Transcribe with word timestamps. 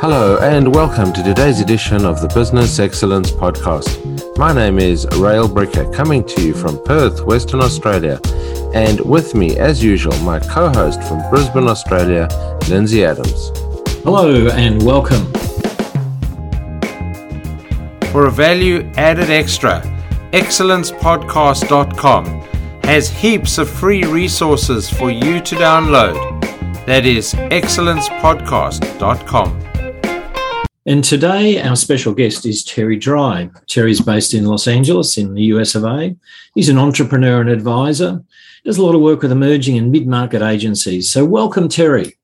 Hello, 0.00 0.38
and 0.42 0.74
welcome 0.74 1.12
to 1.14 1.22
today's 1.22 1.60
edition 1.60 2.04
of 2.04 2.20
the 2.20 2.28
Business 2.28 2.78
Excellence 2.78 3.30
Podcast. 3.30 4.36
My 4.36 4.52
name 4.52 4.78
is 4.78 5.06
Rael 5.16 5.48
Bricker, 5.48 5.90
coming 5.92 6.22
to 6.26 6.46
you 6.46 6.52
from 6.52 6.84
Perth, 6.84 7.24
Western 7.24 7.62
Australia. 7.62 8.20
And 8.74 9.00
with 9.00 9.34
me, 9.34 9.56
as 9.56 9.82
usual, 9.82 10.14
my 10.18 10.38
co 10.38 10.68
host 10.68 11.02
from 11.04 11.22
Brisbane, 11.30 11.66
Australia, 11.66 12.28
Lindsay 12.68 13.06
Adams. 13.06 13.52
Hello, 14.04 14.48
and 14.48 14.84
welcome. 14.84 15.24
For 18.12 18.26
a 18.26 18.30
value 18.30 18.86
added 18.96 19.30
extra, 19.30 19.80
excellencepodcast.com 20.32 22.26
has 22.84 23.08
heaps 23.08 23.56
of 23.56 23.70
free 23.70 24.04
resources 24.04 24.90
for 24.90 25.10
you 25.10 25.40
to 25.40 25.54
download. 25.54 26.14
That 26.84 27.06
is 27.06 27.32
excellencepodcast.com. 27.32 29.65
And 30.88 31.02
today, 31.02 31.60
our 31.60 31.74
special 31.74 32.14
guest 32.14 32.46
is 32.46 32.62
Terry 32.62 32.96
Dry. 32.96 33.50
Terry's 33.66 34.00
based 34.00 34.32
in 34.32 34.46
Los 34.46 34.68
Angeles, 34.68 35.18
in 35.18 35.34
the 35.34 35.42
US 35.54 35.74
of 35.74 35.82
A. 35.82 36.14
He's 36.54 36.68
an 36.68 36.78
entrepreneur 36.78 37.40
and 37.40 37.50
advisor, 37.50 38.22
does 38.64 38.78
a 38.78 38.84
lot 38.84 38.94
of 38.94 39.00
work 39.00 39.20
with 39.22 39.32
emerging 39.32 39.76
and 39.76 39.90
mid 39.90 40.06
market 40.06 40.42
agencies. 40.42 41.10
So, 41.10 41.24
welcome, 41.24 41.68
Terry. 41.68 42.16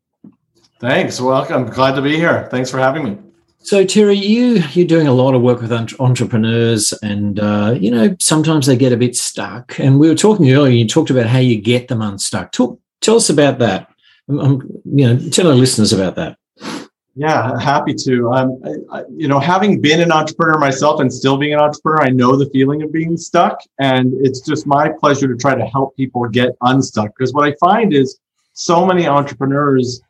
Thanks. 0.78 1.20
Welcome. 1.20 1.66
Glad 1.70 1.96
to 1.96 2.02
be 2.02 2.14
here. 2.14 2.46
Thanks 2.52 2.70
for 2.70 2.78
having 2.78 3.02
me. 3.02 3.18
So, 3.58 3.84
Terry, 3.84 4.16
you 4.16 4.62
you're 4.72 4.86
doing 4.86 5.08
a 5.08 5.12
lot 5.12 5.34
of 5.34 5.42
work 5.42 5.60
with 5.60 5.72
entrepreneurs, 5.72 6.92
and 7.02 7.40
uh, 7.40 7.74
you 7.76 7.90
know 7.90 8.14
sometimes 8.20 8.66
they 8.66 8.76
get 8.76 8.92
a 8.92 8.96
bit 8.96 9.16
stuck. 9.16 9.76
And 9.80 9.98
we 9.98 10.08
were 10.08 10.14
talking 10.14 10.52
earlier. 10.52 10.72
You 10.72 10.86
talked 10.86 11.10
about 11.10 11.26
how 11.26 11.38
you 11.38 11.60
get 11.60 11.88
them 11.88 12.00
unstuck. 12.00 12.52
Talk, 12.52 12.78
tell 13.00 13.16
us 13.16 13.28
about 13.28 13.58
that. 13.58 13.88
I'm, 14.28 14.38
I'm, 14.38 14.82
you 14.84 15.12
know, 15.12 15.30
tell 15.30 15.48
our 15.48 15.56
listeners 15.56 15.92
about 15.92 16.14
that. 16.14 16.38
Yeah, 17.14 17.58
happy 17.60 17.92
to. 17.94 18.30
Um, 18.30 18.62
I, 18.90 19.02
you 19.10 19.28
know, 19.28 19.38
having 19.38 19.80
been 19.80 20.00
an 20.00 20.10
entrepreneur 20.10 20.58
myself 20.58 21.00
and 21.00 21.12
still 21.12 21.36
being 21.36 21.52
an 21.52 21.60
entrepreneur, 21.60 22.02
I 22.02 22.08
know 22.08 22.36
the 22.36 22.48
feeling 22.50 22.82
of 22.82 22.90
being 22.90 23.18
stuck, 23.18 23.60
and 23.78 24.14
it's 24.26 24.40
just 24.40 24.66
my 24.66 24.88
pleasure 24.88 25.28
to 25.28 25.36
try 25.36 25.54
to 25.54 25.66
help 25.66 25.94
people 25.94 26.26
get 26.28 26.56
unstuck. 26.62 27.10
Because 27.16 27.34
what 27.34 27.46
I 27.46 27.54
find 27.60 27.92
is 27.92 28.18
so 28.54 28.86
many 28.86 29.06
entrepreneurs 29.06 30.00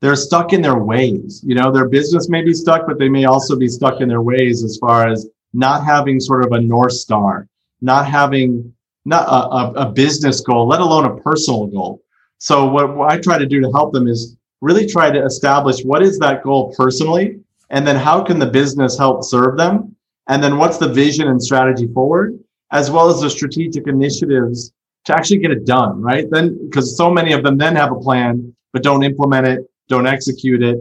they're 0.00 0.16
stuck 0.16 0.52
in 0.52 0.60
their 0.60 0.76
ways. 0.76 1.42
You 1.46 1.54
know, 1.54 1.72
their 1.72 1.88
business 1.88 2.28
may 2.28 2.42
be 2.42 2.52
stuck, 2.52 2.86
but 2.86 2.98
they 2.98 3.08
may 3.08 3.24
also 3.24 3.56
be 3.56 3.68
stuck 3.68 4.02
in 4.02 4.08
their 4.08 4.20
ways 4.20 4.62
as 4.62 4.76
far 4.76 5.08
as 5.08 5.26
not 5.54 5.82
having 5.82 6.20
sort 6.20 6.44
of 6.44 6.52
a 6.52 6.60
north 6.60 6.92
star, 6.92 7.48
not 7.80 8.06
having 8.06 8.74
not 9.06 9.26
a, 9.26 9.80
a, 9.80 9.86
a 9.88 9.92
business 9.92 10.42
goal, 10.42 10.68
let 10.68 10.80
alone 10.80 11.06
a 11.06 11.16
personal 11.22 11.66
goal. 11.68 12.02
So 12.36 12.66
what, 12.66 12.94
what 12.94 13.12
I 13.12 13.18
try 13.18 13.38
to 13.38 13.46
do 13.46 13.60
to 13.60 13.70
help 13.70 13.94
them 13.94 14.06
is 14.06 14.36
really 14.64 14.86
try 14.86 15.10
to 15.10 15.24
establish 15.24 15.84
what 15.84 16.02
is 16.02 16.18
that 16.18 16.42
goal 16.42 16.74
personally, 16.74 17.38
and 17.70 17.86
then 17.86 17.96
how 17.96 18.22
can 18.22 18.38
the 18.38 18.46
business 18.60 18.96
help 18.98 19.22
serve 19.22 19.56
them, 19.56 19.94
and 20.28 20.42
then 20.42 20.56
what's 20.58 20.78
the 20.78 20.88
vision 20.88 21.28
and 21.28 21.42
strategy 21.42 21.86
forward, 21.88 22.38
as 22.72 22.90
well 22.90 23.10
as 23.10 23.20
the 23.20 23.28
strategic 23.28 23.86
initiatives 23.86 24.72
to 25.04 25.14
actually 25.14 25.38
get 25.38 25.50
it 25.50 25.66
done, 25.66 26.00
right? 26.00 26.26
Then 26.30 26.46
because 26.64 26.96
so 26.96 27.10
many 27.10 27.32
of 27.32 27.42
them 27.42 27.58
then 27.58 27.76
have 27.76 27.92
a 27.92 28.00
plan 28.00 28.54
but 28.72 28.82
don't 28.82 29.04
implement 29.04 29.46
it, 29.46 29.60
don't 29.88 30.06
execute 30.06 30.62
it, 30.62 30.78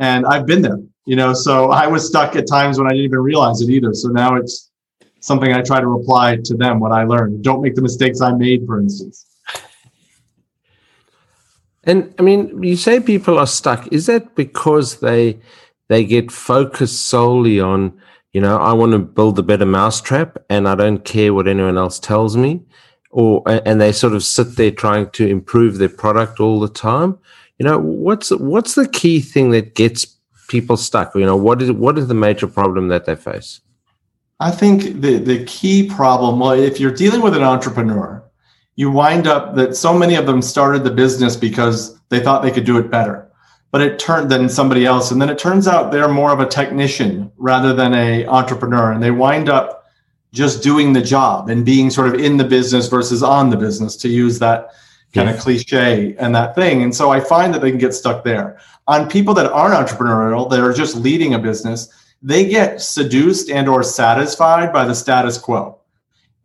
and 0.00 0.26
I've 0.26 0.46
been 0.46 0.62
there, 0.62 0.80
you 1.04 1.14
know. 1.14 1.34
So 1.34 1.70
I 1.70 1.86
was 1.86 2.06
stuck 2.06 2.36
at 2.36 2.48
times 2.48 2.78
when 2.78 2.86
I 2.86 2.90
didn't 2.90 3.04
even 3.04 3.20
realize 3.20 3.60
it 3.60 3.70
either. 3.70 3.92
So 3.92 4.08
now 4.08 4.36
it's 4.36 4.70
something 5.20 5.52
I 5.52 5.60
try 5.62 5.80
to 5.80 5.90
apply 5.98 6.38
to 6.44 6.54
them 6.56 6.80
what 6.80 6.92
I 6.92 7.04
learned. 7.04 7.44
Don't 7.44 7.60
make 7.60 7.74
the 7.74 7.82
mistakes 7.82 8.20
I 8.20 8.32
made, 8.32 8.66
for 8.66 8.80
instance. 8.80 9.26
And 11.86 12.12
I 12.18 12.22
mean, 12.22 12.62
you 12.62 12.76
say 12.76 13.00
people 13.00 13.38
are 13.38 13.46
stuck. 13.46 13.90
Is 13.92 14.06
that 14.06 14.34
because 14.34 15.00
they 15.00 15.38
they 15.88 16.04
get 16.04 16.32
focused 16.32 17.06
solely 17.06 17.60
on, 17.60 17.96
you 18.32 18.40
know, 18.40 18.58
I 18.58 18.72
want 18.72 18.92
to 18.92 18.98
build 18.98 19.38
a 19.38 19.42
better 19.42 19.66
mousetrap 19.66 20.36
and 20.50 20.68
I 20.68 20.74
don't 20.74 21.04
care 21.04 21.32
what 21.32 21.46
anyone 21.46 21.78
else 21.78 22.00
tells 22.00 22.36
me, 22.36 22.60
or 23.10 23.42
and 23.46 23.80
they 23.80 23.92
sort 23.92 24.14
of 24.14 24.24
sit 24.24 24.56
there 24.56 24.72
trying 24.72 25.10
to 25.10 25.26
improve 25.26 25.78
their 25.78 25.88
product 25.88 26.40
all 26.40 26.58
the 26.58 26.68
time? 26.68 27.18
You 27.58 27.66
know, 27.66 27.78
what's 27.78 28.30
what's 28.30 28.74
the 28.74 28.88
key 28.88 29.20
thing 29.20 29.50
that 29.50 29.74
gets 29.76 30.06
people 30.48 30.76
stuck? 30.76 31.14
You 31.14 31.24
know, 31.24 31.36
what 31.36 31.62
is 31.62 31.70
what 31.70 31.98
is 31.98 32.08
the 32.08 32.14
major 32.14 32.48
problem 32.48 32.88
that 32.88 33.04
they 33.04 33.16
face? 33.16 33.60
I 34.40 34.50
think 34.50 35.00
the 35.00 35.18
the 35.18 35.44
key 35.44 35.88
problem, 35.88 36.40
well, 36.40 36.52
if 36.52 36.80
you're 36.80 36.92
dealing 36.92 37.22
with 37.22 37.36
an 37.36 37.42
entrepreneur, 37.42 38.22
you 38.76 38.90
wind 38.90 39.26
up 39.26 39.54
that 39.56 39.76
so 39.76 39.96
many 39.96 40.14
of 40.14 40.26
them 40.26 40.42
started 40.42 40.84
the 40.84 40.90
business 40.90 41.34
because 41.34 41.98
they 42.10 42.20
thought 42.20 42.42
they 42.42 42.50
could 42.50 42.64
do 42.64 42.78
it 42.78 42.90
better. 42.90 43.28
But 43.72 43.80
it 43.80 43.98
turned 43.98 44.30
than 44.30 44.48
somebody 44.48 44.86
else. 44.86 45.10
And 45.10 45.20
then 45.20 45.28
it 45.28 45.38
turns 45.38 45.66
out 45.66 45.90
they're 45.90 46.08
more 46.08 46.32
of 46.32 46.40
a 46.40 46.46
technician 46.46 47.32
rather 47.36 47.72
than 47.72 47.94
a 47.94 48.26
entrepreneur. 48.26 48.92
And 48.92 49.02
they 49.02 49.10
wind 49.10 49.48
up 49.48 49.84
just 50.32 50.62
doing 50.62 50.92
the 50.92 51.02
job 51.02 51.48
and 51.48 51.64
being 51.64 51.90
sort 51.90 52.08
of 52.08 52.14
in 52.20 52.36
the 52.36 52.44
business 52.44 52.88
versus 52.88 53.22
on 53.22 53.50
the 53.50 53.56
business 53.56 53.96
to 53.96 54.08
use 54.08 54.38
that 54.38 54.70
kind 55.14 55.28
yes. 55.28 55.36
of 55.36 55.42
cliche 55.42 56.14
and 56.18 56.34
that 56.34 56.54
thing. 56.54 56.82
And 56.82 56.94
so 56.94 57.10
i 57.10 57.18
find 57.18 57.52
that 57.54 57.60
they 57.60 57.70
can 57.70 57.78
get 57.78 57.94
stuck 57.94 58.24
there. 58.24 58.60
On 58.86 59.08
people 59.08 59.34
that 59.34 59.50
aren't 59.50 59.74
entrepreneurial 59.74 60.48
that 60.50 60.60
are 60.60 60.72
just 60.72 60.96
leading 60.96 61.34
a 61.34 61.38
business 61.38 61.88
they 62.22 62.48
get 62.48 62.80
seduced 62.80 63.50
and 63.50 63.68
or 63.68 63.82
satisfied 63.82 64.72
by 64.72 64.84
the 64.84 64.94
status 64.94 65.38
quo 65.38 65.78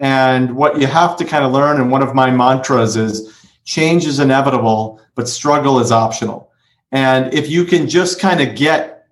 and 0.02 0.56
what 0.56 0.82
you 0.82 0.88
have 0.88 1.16
to 1.18 1.26
kind 1.26 1.46
of 1.46 1.52
learn, 1.52 1.80
and 1.80 1.92
one 1.92 2.02
of 2.02 2.16
my 2.16 2.32
mantras 2.32 2.98
is 2.98 3.48
change 3.64 4.06
is 4.06 4.20
inevitable, 4.20 5.00
but 5.14 5.30
struggle 5.30 5.80
is 5.80 5.92
optional. 5.92 6.52
And 6.92 7.32
if 7.34 7.50
you 7.50 7.64
can 7.64 7.88
just 7.88 8.20
kind 8.20 8.42
of 8.42 8.56
get 8.56 9.08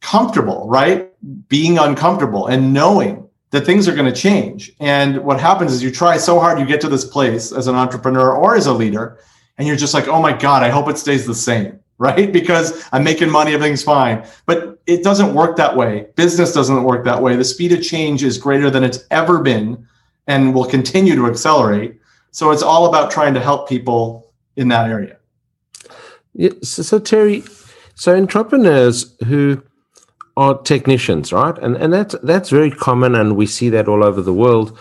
comfortable, 0.00 0.66
right? 0.68 1.10
Being 1.48 1.78
uncomfortable 1.78 2.46
and 2.46 2.72
knowing 2.72 3.28
that 3.50 3.66
things 3.66 3.86
are 3.86 3.94
going 3.94 4.12
to 4.12 4.18
change. 4.18 4.72
And 4.80 5.18
what 5.18 5.38
happens 5.38 5.70
is 5.72 5.82
you 5.82 5.90
try 5.90 6.16
so 6.16 6.40
hard, 6.40 6.58
you 6.58 6.64
get 6.64 6.80
to 6.80 6.88
this 6.88 7.04
place 7.04 7.52
as 7.52 7.66
an 7.66 7.74
entrepreneur 7.74 8.34
or 8.34 8.56
as 8.56 8.66
a 8.66 8.72
leader, 8.72 9.18
and 9.58 9.68
you're 9.68 9.76
just 9.76 9.92
like, 9.92 10.08
oh 10.08 10.20
my 10.22 10.32
God, 10.32 10.62
I 10.62 10.70
hope 10.70 10.88
it 10.88 10.96
stays 10.96 11.26
the 11.26 11.34
same, 11.34 11.78
right? 11.98 12.32
Because 12.32 12.88
I'm 12.90 13.04
making 13.04 13.30
money, 13.30 13.52
everything's 13.52 13.82
fine. 13.82 14.26
But 14.46 14.80
it 14.86 15.04
doesn't 15.04 15.34
work 15.34 15.56
that 15.58 15.76
way. 15.76 16.06
Business 16.16 16.54
doesn't 16.54 16.82
work 16.82 17.04
that 17.04 17.20
way. 17.20 17.36
The 17.36 17.44
speed 17.44 17.72
of 17.72 17.82
change 17.82 18.24
is 18.24 18.38
greater 18.38 18.70
than 18.70 18.82
it's 18.82 19.04
ever 19.10 19.40
been 19.40 19.86
and 20.26 20.54
will 20.54 20.64
continue 20.64 21.14
to 21.14 21.26
accelerate. 21.26 21.98
So 22.30 22.50
it's 22.50 22.62
all 22.62 22.86
about 22.86 23.10
trying 23.10 23.34
to 23.34 23.40
help 23.40 23.68
people 23.68 24.32
in 24.56 24.68
that 24.68 24.88
area. 24.88 25.16
Yeah, 26.34 26.50
so, 26.62 26.82
so 26.82 26.98
Terry, 26.98 27.44
so 27.94 28.16
entrepreneurs 28.16 29.14
who 29.26 29.62
are 30.36 30.60
technicians, 30.62 31.32
right? 31.32 31.56
And 31.58 31.76
and 31.76 31.92
that's 31.92 32.14
that's 32.22 32.48
very 32.48 32.70
common, 32.70 33.14
and 33.14 33.36
we 33.36 33.46
see 33.46 33.68
that 33.70 33.88
all 33.88 34.02
over 34.02 34.22
the 34.22 34.32
world. 34.32 34.78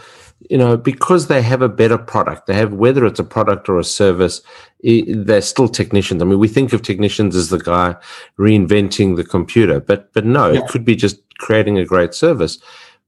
You 0.49 0.57
know, 0.57 0.75
because 0.75 1.27
they 1.27 1.41
have 1.43 1.61
a 1.61 1.69
better 1.69 1.99
product, 1.99 2.47
they 2.47 2.55
have 2.55 2.73
whether 2.73 3.05
it's 3.05 3.19
a 3.19 3.23
product 3.23 3.69
or 3.69 3.77
a 3.77 3.83
service, 3.83 4.41
they're 4.81 5.41
still 5.41 5.67
technicians. 5.67 6.21
I 6.21 6.25
mean, 6.25 6.39
we 6.39 6.47
think 6.47 6.73
of 6.73 6.81
technicians 6.81 7.35
as 7.35 7.49
the 7.49 7.59
guy 7.59 7.95
reinventing 8.39 9.17
the 9.17 9.23
computer, 9.23 9.79
but 9.79 10.11
but 10.13 10.25
no, 10.25 10.51
yeah. 10.51 10.59
it 10.59 10.67
could 10.67 10.83
be 10.83 10.95
just 10.95 11.19
creating 11.37 11.77
a 11.77 11.85
great 11.85 12.13
service. 12.13 12.57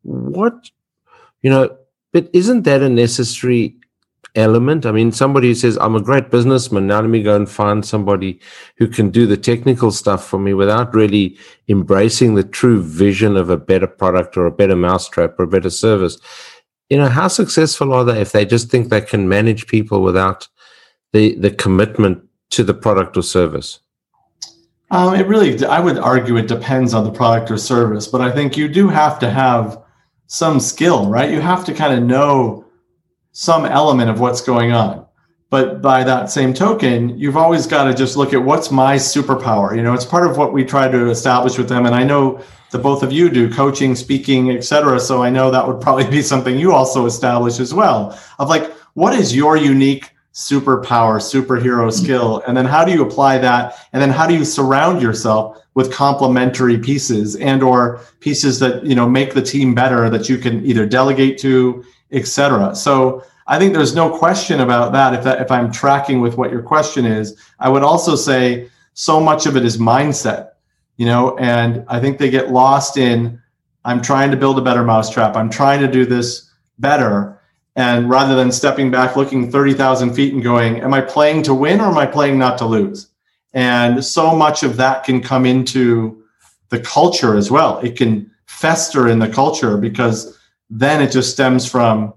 What 0.04 0.70
you 1.42 1.50
know, 1.50 1.76
but 2.14 2.30
isn't 2.32 2.62
that 2.64 2.82
a 2.82 2.90
necessary 2.90 3.76
element? 4.36 4.86
I 4.86 4.92
mean, 4.92 5.12
somebody 5.12 5.48
who 5.50 5.56
says, 5.56 5.78
I'm 5.78 5.96
a 5.96 6.02
great 6.02 6.30
businessman, 6.30 6.88
now 6.88 7.02
let 7.02 7.10
me 7.10 7.22
go 7.22 7.36
and 7.36 7.50
find 7.50 7.86
somebody 7.86 8.40
who 8.78 8.88
can 8.88 9.10
do 9.10 9.26
the 9.28 9.38
technical 9.38 9.92
stuff 9.92 10.26
for 10.26 10.40
me 10.40 10.54
without 10.54 10.94
really 10.94 11.38
embracing 11.68 12.36
the 12.36 12.44
true 12.44 12.82
vision 12.82 13.36
of 13.36 13.50
a 13.50 13.58
better 13.58 13.88
product 13.88 14.38
or 14.38 14.46
a 14.46 14.52
better 14.52 14.76
mousetrap 14.76 15.40
or 15.40 15.44
a 15.44 15.48
better 15.48 15.70
service. 15.70 16.18
You 16.90 16.98
know, 16.98 17.10
how 17.10 17.28
successful 17.28 17.94
are 17.94 18.04
they 18.04 18.22
if 18.22 18.32
they 18.32 18.46
just 18.46 18.70
think 18.70 18.90
they 18.90 19.02
can 19.02 19.28
manage 19.28 19.68
people 19.68 20.02
without 20.02 20.48
the, 21.12 21.36
the 21.36 21.52
commitment 21.52 22.24
to 22.52 22.64
the 22.64 22.74
product 22.74 23.18
or 23.18 23.24
service? 23.24 23.80
Um, 24.92 25.16
it 25.16 25.26
really, 25.28 25.66
I 25.66 25.80
would 25.80 25.98
argue 25.98 26.38
it 26.38 26.48
depends 26.48 26.94
on 26.94 27.04
the 27.04 27.12
product 27.12 27.50
or 27.50 27.58
service, 27.58 28.08
but 28.08 28.22
I 28.22 28.32
think 28.32 28.56
you 28.56 28.68
do 28.68 28.90
have 28.90 29.18
to 29.20 29.30
have 29.30 29.83
some 30.28 30.60
skill, 30.60 31.08
right? 31.08 31.32
You 31.32 31.42
have 31.42 31.66
to 31.66 31.74
kind 31.74 31.94
of 31.94 32.04
know 32.04 32.66
some 33.32 33.66
element 33.66 34.10
of 34.10 34.20
what's 34.20 34.42
going 34.42 34.72
on. 34.72 35.06
But 35.50 35.84
by 35.84 36.04
that 36.04 36.32
same 36.32 36.52
token, 36.52 37.18
you've 37.18 37.38
always 37.38 37.68
got 37.68 37.84
to 37.84 37.94
just 37.94 38.18
look 38.18 38.34
at 38.34 38.44
what's 38.44 38.72
my 38.72 38.96
superpower. 38.96 39.76
You 39.76 39.84
know, 39.84 39.94
it's 39.94 40.06
part 40.06 40.28
of 40.28 40.36
what 40.36 40.52
we 40.52 40.66
try 40.66 40.88
to 40.88 41.10
establish 41.12 41.60
with 41.60 41.70
them. 41.70 41.86
And 41.86 41.94
I 41.94 42.04
know 42.04 42.42
the 42.72 42.80
both 42.80 43.04
of 43.04 43.12
you 43.12 43.30
do 43.30 43.54
coaching, 43.54 43.96
speaking, 43.96 44.50
etc. 44.50 45.00
So 45.00 45.22
I 45.22 45.30
know 45.30 45.52
that 45.52 45.68
would 45.68 45.80
probably 45.80 46.10
be 46.10 46.24
something 46.24 46.58
you 46.58 46.74
also 46.74 47.06
establish 47.06 47.60
as 47.60 47.72
well. 47.72 48.20
Of 48.40 48.50
like, 48.50 48.72
what 48.96 49.14
is 49.14 49.36
your 49.36 49.56
unique 49.56 50.10
superpower, 50.34 51.18
superhero 51.20 51.88
mm-hmm. 51.88 52.04
skill? 52.04 52.44
And 52.48 52.56
then 52.56 52.66
how 52.66 52.84
do 52.84 52.92
you 52.92 53.04
apply 53.04 53.38
that? 53.40 53.76
And 53.94 54.02
then 54.02 54.10
how 54.10 54.28
do 54.28 54.34
you 54.34 54.46
surround 54.46 55.02
yourself 55.02 55.64
with 55.76 55.92
complementary 55.92 56.78
pieces 56.78 57.36
and 57.36 57.64
or 57.64 58.00
pieces 58.20 58.60
that 58.60 58.86
you 58.86 58.96
know 58.96 59.10
make 59.10 59.34
the 59.34 59.42
team 59.42 59.74
better 59.74 60.10
that 60.10 60.30
you 60.30 60.38
can 60.38 60.64
either 60.66 60.86
delegate 60.86 61.40
to 61.40 61.84
etc 62.12 62.76
so 62.76 63.24
i 63.48 63.58
think 63.58 63.74
there's 63.74 63.96
no 63.96 64.16
question 64.16 64.60
about 64.60 64.92
that 64.92 65.16
if 65.16 65.24
that 65.24 65.42
if 65.42 65.50
i'm 65.50 65.72
tracking 65.72 66.22
with 66.22 66.38
what 66.38 66.52
your 66.52 66.62
question 66.62 67.06
is 67.06 67.36
i 67.60 67.68
would 67.68 67.82
also 67.82 68.16
say 68.16 68.70
so 68.94 69.20
much 69.20 69.48
of 69.48 69.58
it 69.58 69.66
is 69.66 69.80
mindset 69.80 70.52
you 70.98 71.06
know, 71.06 71.38
and 71.38 71.84
I 71.88 72.00
think 72.00 72.18
they 72.18 72.30
get 72.30 72.52
lost 72.52 72.98
in, 72.98 73.42
I'm 73.86 74.02
trying 74.02 74.32
to 74.32 74.38
build 74.38 74.58
a 74.60 74.62
better 74.62 74.84
mousetrap. 74.84 75.36
I'm 75.36 75.50
trying 75.50 75.82
to 75.82 75.88
do 75.88 76.06
this 76.06 76.52
better. 76.80 77.33
And 77.76 78.10
rather 78.10 78.36
than 78.36 78.52
stepping 78.52 78.92
back, 78.92 79.16
looking 79.16 79.52
30,000 79.52 80.14
feet 80.14 80.34
and 80.34 80.44
going, 80.44 80.82
am 80.82 80.94
I 80.94 81.02
playing 81.02 81.44
to 81.44 81.54
win 81.54 81.82
or 81.82 81.86
am 81.86 81.98
I 81.98 82.06
playing 82.06 82.38
not 82.38 82.58
to 82.60 82.66
lose? 82.66 83.08
And 83.54 84.04
so 84.04 84.36
much 84.36 84.64
of 84.64 84.78
that 84.78 85.04
can 85.04 85.22
come 85.22 85.46
into 85.46 86.24
the 86.70 86.80
culture 86.80 87.36
as 87.36 87.50
well. 87.50 87.80
It 87.80 87.96
can 87.96 88.30
fester 88.46 89.08
in 89.08 89.20
the 89.20 89.30
culture 89.30 89.78
because 89.78 90.38
then 90.70 91.02
it 91.02 91.12
just 91.12 91.32
stems 91.32 91.70
from 91.70 92.14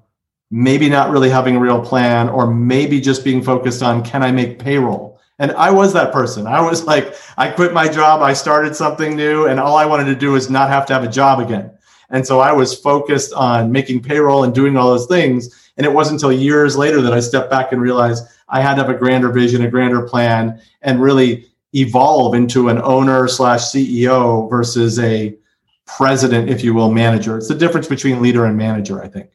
maybe 0.50 0.88
not 0.88 1.10
really 1.10 1.30
having 1.30 1.56
a 1.56 1.60
real 1.60 1.80
plan 1.84 2.28
or 2.28 2.52
maybe 2.52 3.00
just 3.00 3.24
being 3.24 3.42
focused 3.42 3.82
on 3.82 4.02
can 4.04 4.22
I 4.22 4.30
make 4.30 4.58
payroll? 4.58 5.18
And 5.38 5.52
I 5.52 5.70
was 5.70 5.92
that 5.92 6.12
person. 6.12 6.46
I 6.46 6.60
was 6.60 6.84
like, 6.92 7.14
I 7.36 7.48
quit 7.48 7.72
my 7.72 7.88
job, 7.88 8.22
I 8.22 8.32
started 8.32 8.76
something 8.76 9.16
new, 9.16 9.46
and 9.46 9.60
all 9.60 9.76
I 9.76 9.86
wanted 9.86 10.06
to 10.06 10.14
do 10.14 10.36
is 10.36 10.48
not 10.48 10.70
have 10.70 10.86
to 10.86 10.94
have 10.94 11.04
a 11.04 11.10
job 11.10 11.40
again. 11.40 11.70
And 12.10 12.26
so 12.26 12.40
I 12.40 12.52
was 12.52 12.78
focused 12.78 13.32
on 13.32 13.72
making 13.72 14.02
payroll 14.02 14.44
and 14.44 14.54
doing 14.54 14.76
all 14.76 14.90
those 14.90 15.06
things. 15.06 15.70
And 15.76 15.84
it 15.84 15.92
wasn't 15.92 16.22
until 16.22 16.32
years 16.32 16.76
later 16.76 17.02
that 17.02 17.12
I 17.12 17.20
stepped 17.20 17.50
back 17.50 17.72
and 17.72 17.80
realized 17.80 18.26
I 18.48 18.60
had 18.60 18.76
to 18.76 18.82
have 18.82 18.90
a 18.90 18.98
grander 18.98 19.30
vision, 19.30 19.64
a 19.64 19.70
grander 19.70 20.02
plan, 20.02 20.60
and 20.82 21.02
really 21.02 21.46
evolve 21.74 22.34
into 22.34 22.68
an 22.68 22.80
owner 22.82 23.28
slash 23.28 23.60
CEO 23.60 24.48
versus 24.48 24.98
a 24.98 25.36
president, 25.86 26.48
if 26.48 26.64
you 26.64 26.74
will, 26.74 26.90
manager. 26.90 27.36
It's 27.36 27.48
the 27.48 27.54
difference 27.54 27.88
between 27.88 28.22
leader 28.22 28.46
and 28.46 28.56
manager, 28.56 29.02
I 29.02 29.08
think. 29.08 29.30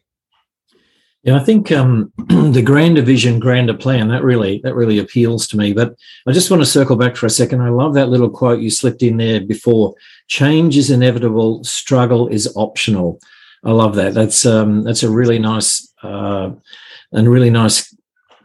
Yeah, 1.24 1.36
I 1.36 1.40
think 1.40 1.72
um, 1.72 2.12
the 2.18 2.64
grander 2.66 3.04
vision, 3.04 3.40
grander 3.40 3.76
plan 3.76 4.08
that 4.08 4.24
really 4.24 4.60
that 4.64 4.74
really 4.74 4.98
appeals 4.98 5.48
to 5.50 5.58
me. 5.58 5.72
But 5.72 5.96
I 6.28 6.32
just 6.32 6.50
want 6.50 6.62
to 6.62 6.66
circle 6.66 6.96
back 6.96 7.16
for 7.16 7.28
a 7.28 7.30
second. 7.30 7.62
I 7.62 7.70
love 7.70 7.94
that 7.94 8.10
little 8.10 8.30
quote 8.30 8.60
you 8.60 8.72
slipped 8.72 9.04
in 9.04 9.18
there 9.18 9.42
before. 9.42 9.94
Change 10.28 10.78
is 10.78 10.90
inevitable. 10.90 11.64
Struggle 11.64 12.28
is 12.28 12.52
optional. 12.56 13.20
I 13.64 13.72
love 13.72 13.96
that. 13.96 14.16
That's 14.16 14.46
um, 14.46 14.84
that's 14.84 15.04
a 15.04 15.12
really 15.12 15.38
nice 15.38 15.94
uh, 16.02 16.52
and 17.12 17.30
really 17.30 17.52
nice 17.52 17.96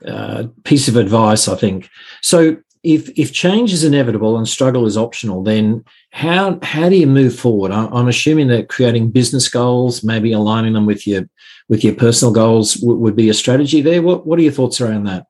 uh, 0.06 0.44
piece 0.64 0.88
of 0.88 0.96
advice. 0.96 1.48
I 1.48 1.56
think 1.56 1.88
so. 2.20 2.58
If 2.86 3.10
if 3.18 3.32
change 3.32 3.72
is 3.72 3.82
inevitable 3.82 4.36
and 4.38 4.48
struggle 4.48 4.86
is 4.86 4.96
optional, 4.96 5.42
then 5.42 5.84
how 6.10 6.58
how 6.62 6.88
do 6.88 6.96
you 6.96 7.08
move 7.08 7.36
forward? 7.36 7.72
I'm 7.72 8.06
assuming 8.06 8.46
that 8.48 8.68
creating 8.68 9.10
business 9.10 9.48
goals, 9.48 10.04
maybe 10.04 10.32
aligning 10.32 10.74
them 10.74 10.86
with 10.86 11.04
your 11.04 11.28
with 11.68 11.82
your 11.82 11.94
personal 11.94 12.32
goals 12.32 12.74
w- 12.74 12.98
would 12.98 13.16
be 13.16 13.28
a 13.28 13.34
strategy 13.34 13.82
there. 13.82 14.02
What 14.02 14.24
What 14.24 14.38
are 14.38 14.42
your 14.42 14.52
thoughts 14.52 14.80
around 14.80 15.04
that? 15.04 15.26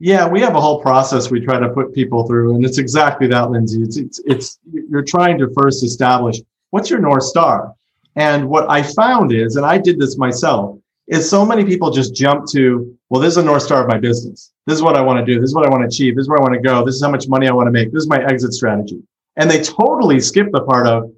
Yeah, 0.00 0.28
we 0.28 0.40
have 0.42 0.54
a 0.54 0.60
whole 0.60 0.82
process 0.82 1.30
we 1.30 1.40
try 1.40 1.58
to 1.58 1.70
put 1.70 1.94
people 1.94 2.26
through, 2.26 2.54
and 2.54 2.64
it's 2.64 2.78
exactly 2.78 3.26
that, 3.28 3.50
Lindsay. 3.50 3.82
It's 3.82 3.96
it's, 3.96 4.20
it's 4.26 4.58
you're 4.70 5.02
trying 5.02 5.38
to 5.38 5.48
first 5.58 5.82
establish 5.82 6.36
what's 6.70 6.90
your 6.90 7.00
north 7.00 7.24
star, 7.24 7.74
and 8.16 8.48
what 8.50 8.70
I 8.70 8.82
found 8.82 9.32
is, 9.32 9.56
and 9.56 9.64
I 9.64 9.78
did 9.78 9.98
this 9.98 10.18
myself, 10.18 10.78
is 11.08 11.28
so 11.28 11.44
many 11.44 11.64
people 11.64 11.90
just 11.90 12.14
jump 12.14 12.46
to, 12.50 12.94
well, 13.08 13.20
this 13.20 13.32
is 13.32 13.38
a 13.38 13.42
north 13.42 13.62
star 13.62 13.82
of 13.82 13.88
my 13.88 13.98
business. 13.98 14.52
This 14.68 14.76
is 14.76 14.82
what 14.82 14.96
I 14.96 15.00
want 15.00 15.18
to 15.18 15.24
do. 15.24 15.40
This 15.40 15.48
is 15.48 15.54
what 15.54 15.64
I 15.64 15.70
want 15.70 15.80
to 15.80 15.86
achieve. 15.86 16.14
This 16.14 16.24
is 16.24 16.28
where 16.28 16.38
I 16.38 16.42
want 16.42 16.52
to 16.52 16.60
go. 16.60 16.84
This 16.84 16.96
is 16.96 17.02
how 17.02 17.10
much 17.10 17.26
money 17.26 17.48
I 17.48 17.52
want 17.52 17.68
to 17.68 17.70
make. 17.70 17.90
This 17.90 18.02
is 18.02 18.08
my 18.08 18.22
exit 18.26 18.52
strategy, 18.52 19.02
and 19.36 19.50
they 19.50 19.62
totally 19.62 20.20
skip 20.20 20.52
the 20.52 20.60
part 20.60 20.86
of 20.86 21.10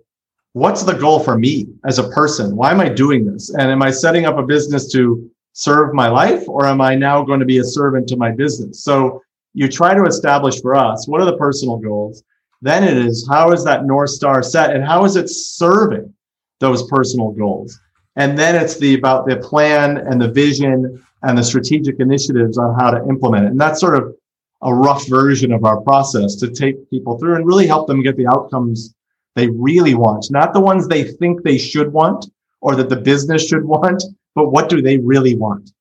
what's 0.52 0.85
the 0.85 0.93
goal 0.93 1.19
for 1.19 1.37
me 1.37 1.67
as 1.85 1.99
a 1.99 2.08
person? 2.11 2.55
Why 2.55 2.70
am 2.70 2.81
I 2.81 2.88
doing 2.88 3.25
this? 3.25 3.50
And 3.50 3.62
am 3.62 3.82
I 3.82 3.91
setting 3.91 4.25
up 4.25 4.38
a 4.38 4.44
business 4.44 4.93
to 4.93 5.29
serve 5.52 5.94
my 5.94 6.06
life 6.08 6.49
or 6.49 6.64
am 6.64 6.81
I 6.81 6.94
now 6.94 7.25
going 7.25 7.41
to 7.41 7.47
be 7.47 7.58
a 7.58 7.64
servant 7.64 8.08
to 8.11 8.17
my 8.17 8.31
business? 8.31 8.85
So 8.85 9.20
you 9.52 9.67
try 9.67 9.94
to 9.94 10.05
establish 10.05 10.62
for 10.62 10.76
us 10.76 11.08
what 11.08 11.20
are 11.20 11.25
the 11.25 11.37
personal 11.37 11.76
goals? 11.76 12.23
Then 12.62 12.85
it 12.85 12.97
is 12.97 13.26
how 13.29 13.50
is 13.50 13.64
that 13.64 13.85
North 13.85 14.11
Star 14.11 14.44
set 14.44 14.76
and 14.76 14.85
how 14.85 15.05
is 15.05 15.17
it 15.17 15.29
serving 15.29 16.14
those 16.61 16.88
personal 16.88 17.32
goals? 17.32 17.76
And 18.14 18.38
then 18.38 18.55
it's 18.55 18.79
the 18.79 18.94
about 18.94 19.26
the 19.26 19.38
plan 19.38 19.97
and 19.99 20.20
the 20.20 20.31
vision 20.31 21.05
and 21.22 21.37
the 21.37 21.43
strategic 21.43 22.00
initiatives 22.00 22.58
on 22.58 22.78
how 22.78 22.90
to 22.90 23.05
implement 23.08 23.46
it. 23.46 23.50
And 23.50 23.61
that's 23.61 23.81
sort 23.81 23.96
of 23.96 24.14
a 24.62 24.75
rough 24.75 25.08
version 25.08 25.52
of 25.52 25.64
our 25.64 25.81
process 25.81 26.37
to 26.37 26.50
take 26.50 26.90
people 26.90 27.19
through 27.19 27.37
and 27.37 27.46
really 27.46 27.67
help 27.67 27.87
them 27.87 28.02
get 28.02 28.17
the 28.17 28.26
outcomes 28.26 28.94
they 29.37 29.49
really 29.49 29.94
want, 29.94 30.26
not 30.31 30.52
the 30.52 30.61
ones 30.61 30.88
they 30.88 31.05
think 31.05 31.43
they 31.43 31.58
should 31.58 31.93
want 31.93 32.26
or 32.61 32.75
that 32.75 32.88
the 32.88 32.96
business 32.96 33.46
should 33.46 33.64
want, 33.64 34.02
but 34.34 34.50
what 34.50 34.69
do 34.69 34.82
they 34.82 34.99
really 34.99 35.37
want? 35.37 35.72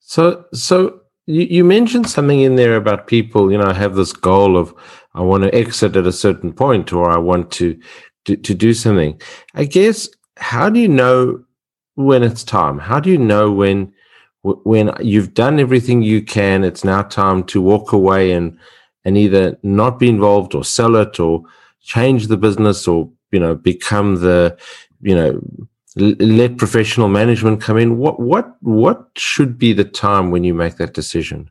So, 0.00 0.44
so 0.52 1.00
you, 1.26 1.42
you 1.42 1.64
mentioned 1.64 2.08
something 2.08 2.40
in 2.40 2.56
there 2.56 2.76
about 2.76 3.06
people, 3.06 3.50
you 3.50 3.58
know, 3.58 3.72
have 3.72 3.94
this 3.94 4.12
goal 4.12 4.56
of 4.56 4.74
I 5.14 5.22
want 5.22 5.44
to 5.44 5.54
exit 5.54 5.96
at 5.96 6.06
a 6.06 6.12
certain 6.12 6.52
point 6.52 6.92
or 6.92 7.10
I 7.10 7.18
want 7.18 7.50
to, 7.52 7.78
to, 8.26 8.36
to 8.36 8.54
do 8.54 8.74
something. 8.74 9.20
I 9.54 9.64
guess, 9.64 10.08
how 10.36 10.68
do 10.68 10.78
you 10.78 10.88
know 10.88 11.42
when 11.96 12.22
it's 12.22 12.44
time? 12.44 12.78
How 12.78 13.00
do 13.00 13.10
you 13.10 13.18
know 13.18 13.50
when, 13.50 13.92
when 14.42 14.92
you've 15.00 15.34
done 15.34 15.58
everything 15.58 16.02
you 16.02 16.22
can, 16.22 16.62
it's 16.62 16.84
now 16.84 17.02
time 17.02 17.42
to 17.44 17.60
walk 17.60 17.92
away 17.92 18.32
and, 18.32 18.56
and 19.04 19.18
either 19.18 19.58
not 19.62 19.98
be 19.98 20.08
involved 20.08 20.54
or 20.54 20.64
sell 20.64 20.96
it 20.96 21.18
or 21.18 21.42
change 21.82 22.26
the 22.26 22.36
business 22.36 22.88
or 22.88 23.10
you 23.30 23.38
know 23.38 23.54
become 23.54 24.16
the 24.16 24.56
you 25.00 25.14
know 25.14 25.40
let 25.96 26.58
professional 26.58 27.08
management 27.08 27.60
come 27.60 27.78
in? 27.78 27.98
What 27.98 28.20
what 28.20 28.56
what 28.60 29.08
should 29.16 29.56
be 29.58 29.72
the 29.72 29.84
time 29.84 30.30
when 30.30 30.44
you 30.44 30.54
make 30.54 30.76
that 30.76 30.92
decision? 30.92 31.50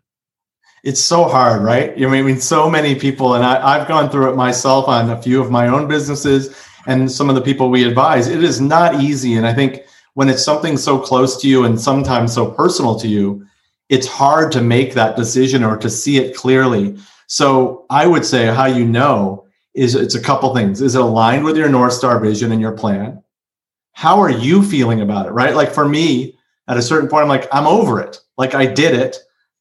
It's 0.83 1.01
so 1.01 1.24
hard 1.24 1.63
right? 1.63 1.92
I 2.00 2.21
mean 2.21 2.39
so 2.39 2.69
many 2.69 2.94
people 2.94 3.33
and 3.33 3.44
I, 3.44 3.56
i've 3.74 3.88
gone 3.88 4.09
through 4.09 4.30
it 4.31 4.36
myself 4.36 4.88
on 4.88 5.09
a 5.09 5.21
few 5.21 5.42
of 5.42 5.50
my 5.50 5.68
own 5.68 5.88
businesses 5.88 6.56
and 6.86 7.12
some 7.12 7.30
of 7.30 7.36
the 7.36 7.42
people 7.42 7.71
we 7.71 7.83
advise. 7.83 8.27
It 8.27 8.44
is 8.44 8.62
not 8.62 9.01
easy 9.01 9.33
and 9.36 9.47
i 9.47 9.53
think 9.53 9.81
when 10.15 10.27
it's 10.27 10.44
something 10.44 10.75
so 10.75 11.00
close 11.00 11.39
to 11.41 11.47
you 11.47 11.63
and 11.63 11.79
sometimes 11.79 12.33
so 12.33 12.51
personal 12.51 13.00
to 13.00 13.07
you 13.07 13.45
it's 13.88 14.07
hard 14.07 14.51
to 14.51 14.62
make 14.62 14.94
that 14.94 15.15
decision 15.15 15.63
or 15.63 15.77
to 15.77 15.89
see 15.89 16.17
it 16.17 16.35
clearly 16.35 16.97
so 17.27 17.85
i 17.89 18.06
would 18.06 18.25
say 18.25 18.47
how 18.47 18.65
you 18.65 18.83
know 18.83 19.45
is 19.75 19.94
it's 19.94 20.15
a 20.15 20.21
couple 20.21 20.56
things. 20.56 20.81
Is 20.81 20.95
it 20.95 21.01
aligned 21.01 21.44
with 21.44 21.57
your 21.57 21.69
North 21.69 21.94
Star 21.94 22.19
vision 22.19 22.51
and 22.51 22.62
your 22.62 22.71
plan? 22.71 23.21
How 23.91 24.19
are 24.19 24.31
you 24.31 24.63
feeling 24.63 25.01
about 25.01 25.27
it? 25.27 25.31
Right. 25.31 25.53
Like 25.53 25.71
for 25.71 25.88
me, 25.88 26.38
at 26.68 26.77
a 26.77 26.81
certain 26.81 27.09
point, 27.09 27.23
I'm 27.23 27.29
like, 27.29 27.47
I'm 27.51 27.68
over 27.68 28.01
it. 28.01 28.19
Like 28.38 28.56
I 28.56 28.65
did 28.65 28.95
it. 28.95 29.18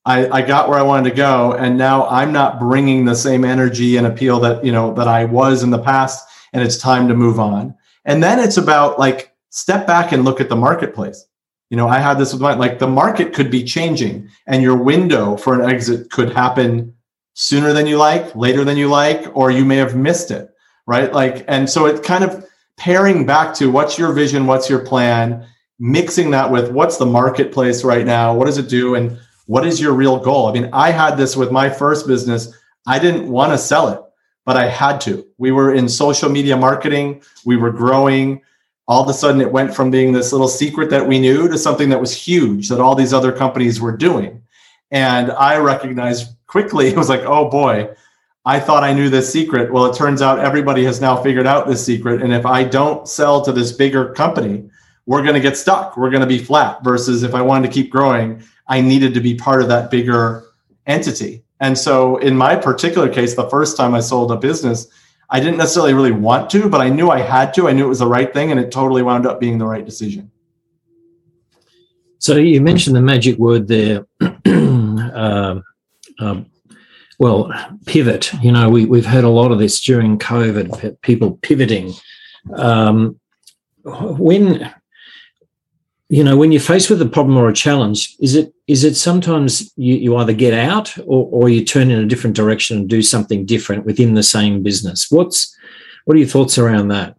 I, 0.06 0.28
I 0.28 0.42
got 0.42 0.68
where 0.68 0.78
I 0.78 0.82
wanted 0.82 1.10
to 1.10 1.16
go. 1.16 1.52
And 1.52 1.76
now 1.76 2.06
I'm 2.06 2.32
not 2.32 2.58
bringing 2.58 3.04
the 3.04 3.14
same 3.14 3.44
energy 3.44 3.96
and 3.96 4.06
appeal 4.06 4.38
that, 4.40 4.64
you 4.64 4.72
know, 4.72 4.94
that 4.94 5.08
I 5.08 5.24
was 5.24 5.62
in 5.62 5.70
the 5.70 5.78
past. 5.78 6.26
And 6.52 6.62
it's 6.62 6.78
time 6.78 7.08
to 7.08 7.14
move 7.14 7.40
on. 7.40 7.74
And 8.05 8.22
then 8.22 8.38
it's 8.38 8.56
about 8.56 8.98
like 8.98 9.33
step 9.55 9.87
back 9.87 10.11
and 10.11 10.25
look 10.25 10.41
at 10.41 10.49
the 10.49 10.56
marketplace. 10.56 11.25
You 11.70 11.77
know, 11.77 11.87
I 11.87 12.01
had 12.01 12.19
this 12.19 12.32
with 12.32 12.43
my 12.43 12.55
like 12.55 12.81
the 12.81 12.89
market 12.89 13.32
could 13.32 13.53
be 13.53 13.63
changing 13.63 14.29
and 14.49 14.63
your 14.63 14.77
window 14.77 15.37
for 15.37 15.55
an 15.55 15.70
exit 15.70 16.11
could 16.11 16.32
happen 16.32 16.93
sooner 17.34 17.73
than 17.73 17.87
you 17.87 17.96
like, 17.96 18.34
later 18.34 18.65
than 18.65 18.77
you 18.77 18.89
like, 18.89 19.25
or 19.37 19.53
you 19.53 19.65
may 19.65 19.77
have 19.77 19.94
missed 19.94 20.32
it, 20.32 20.51
right? 20.87 21.13
Like, 21.13 21.44
and 21.46 21.70
so 21.70 21.87
it 21.87 22.03
kind 22.03 22.25
of 22.25 22.44
pairing 22.77 23.27
back 23.27 23.55
to 23.55 23.70
what's 23.70 23.96
your 23.96 24.13
vision, 24.13 24.46
what's 24.46 24.69
your 24.69 24.81
plan, 24.81 25.46
mixing 25.79 26.32
that 26.32 26.51
with 26.51 26.73
what's 26.73 26.96
the 26.96 27.06
marketplace 27.06 27.84
right 27.84 28.05
now, 28.05 28.34
what 28.34 28.46
does 28.46 28.58
it 28.58 28.69
do, 28.69 28.96
and 28.96 29.17
what 29.46 29.65
is 29.65 29.81
your 29.81 29.93
real 29.93 30.19
goal? 30.19 30.49
I 30.49 30.53
mean, 30.53 30.69
I 30.73 30.91
had 30.91 31.17
this 31.17 31.37
with 31.37 31.53
my 31.53 31.70
first 31.70 32.08
business. 32.08 32.53
I 32.89 32.99
didn't 32.99 33.29
want 33.29 33.53
to 33.53 33.58
sell 33.58 33.89
it, 33.89 34.01
but 34.44 34.56
I 34.56 34.67
had 34.67 35.01
to. 35.03 35.25
We 35.39 35.53
were 35.53 35.73
in 35.73 35.89
social 35.89 36.29
media 36.29 36.56
marketing, 36.56 37.23
we 37.44 37.56
were 37.56 37.70
growing. 37.70 38.43
All 38.86 39.03
of 39.03 39.08
a 39.08 39.14
sudden, 39.14 39.41
it 39.41 39.53
went 39.53 39.74
from 39.74 39.91
being 39.91 40.12
this 40.12 40.32
little 40.32 40.48
secret 40.48 40.91
that 40.91 41.06
we 41.06 41.19
knew 41.19 41.48
to 41.48 41.56
something 41.56 41.88
that 41.88 42.00
was 42.00 42.14
huge 42.14 42.69
that 42.69 42.81
all 42.81 42.94
these 42.94 43.14
other 43.14 43.32
companies 43.32 43.81
were 43.81 43.96
doing. 43.96 44.43
And 44.91 45.32
I 45.32 45.56
recognized 45.56 46.34
quickly, 46.46 46.88
it 46.88 46.96
was 46.96 47.08
like, 47.08 47.22
oh 47.22 47.48
boy, 47.48 47.88
I 48.46 48.60
thought 48.60 48.84
I 48.84 48.93
knew 48.93 49.08
this 49.08 49.32
secret. 49.32 49.72
Well, 49.72 49.86
it 49.86 49.96
turns 49.96 50.20
out 50.20 50.38
everybody 50.38 50.84
has 50.84 51.00
now 51.00 51.17
figured 51.17 51.46
out 51.46 51.67
this 51.67 51.84
secret. 51.84 52.22
And 52.22 52.32
if 52.32 52.44
I 52.44 52.62
don't 52.62 53.08
sell 53.08 53.43
to 53.43 53.53
this 53.53 53.72
bigger 53.72 54.12
company, 54.12 54.69
we're 55.06 55.22
going 55.22 55.34
to 55.34 55.41
get 55.41 55.56
stuck. 55.56 55.96
We're 55.96 56.10
going 56.10 56.20
to 56.20 56.26
be 56.26 56.38
flat. 56.38 56.84
Versus 56.84 57.22
if 57.22 57.34
I 57.34 57.41
wanted 57.43 57.69
to 57.69 57.72
keep 57.74 57.91
growing, 57.91 58.43
I 58.69 58.81
needed 58.81 59.14
to 59.14 59.20
be 59.20 59.34
part 59.34 59.62
of 59.62 59.69
that 59.69 59.91
bigger 59.91 60.44
entity. 60.86 61.43
And 61.60 61.79
so, 61.79 62.19
in 62.19 62.36
my 62.36 62.56
particular 62.56 63.08
case, 63.08 63.34
the 63.34 63.48
first 63.48 63.76
time 63.76 63.94
I 63.94 64.00
sold 64.00 64.31
a 64.31 64.36
business, 64.36 64.88
I 65.31 65.40
didn't 65.40 65.56
necessarily 65.56 65.94
really 65.94 66.12
want 66.12 66.50
to, 66.50 66.69
but 66.69 66.81
I 66.81 66.88
knew 66.88 67.10
I 67.10 67.20
had 67.20 67.54
to. 67.54 67.69
I 67.69 67.72
knew 67.72 67.86
it 67.86 67.88
was 67.88 67.98
the 67.98 68.06
right 68.06 68.32
thing, 68.32 68.50
and 68.50 68.60
it 68.60 68.70
totally 68.70 69.02
wound 69.02 69.26
up 69.26 69.40
being 69.40 69.58
the 69.58 69.66
right 69.66 69.84
decision. 69.84 70.31
So, 72.19 72.36
you 72.36 72.60
mentioned 72.60 72.96
the 72.96 73.02
magic 73.02 73.38
word 73.38 73.69
there. 73.69 74.06
uh, 74.46 75.60
well, 77.19 77.52
pivot. 77.86 78.32
You 78.43 78.52
know, 78.52 78.69
we, 78.69 78.86
we've 78.86 79.06
heard 79.06 79.24
a 79.24 79.28
lot 79.28 79.52
of 79.52 79.58
this 79.58 79.81
during 79.81 80.19
COVID, 80.19 81.00
people 81.02 81.38
pivoting. 81.43 81.93
Um, 82.54 83.20
when 83.84 84.72
you 86.08 86.23
know, 86.23 86.37
when 86.37 86.53
you're 86.53 86.61
faced 86.61 86.91
with 86.91 87.01
a 87.01 87.06
problem 87.06 87.37
or 87.37 87.49
a 87.49 87.55
challenge, 87.55 88.15
is 88.20 88.34
it 88.34 88.53
is 88.67 88.84
it 88.84 88.94
sometimes 88.94 89.73
you, 89.77 89.94
you 89.94 90.17
either 90.17 90.32
get 90.32 90.53
out 90.53 90.96
or, 91.06 91.29
or 91.31 91.49
you 91.49 91.65
turn 91.65 91.91
in 91.91 91.99
a 91.99 92.06
different 92.06 92.37
direction 92.37 92.77
and 92.79 92.89
do 92.89 93.03
something 93.03 93.46
different 93.46 93.87
within 93.87 94.15
the 94.15 94.23
same 94.23 94.63
business? 94.63 95.11
What's 95.11 95.56
what 96.05 96.15
are 96.15 96.20
your 96.20 96.29
thoughts 96.29 96.58
around 96.58 96.89
that? 96.89 97.17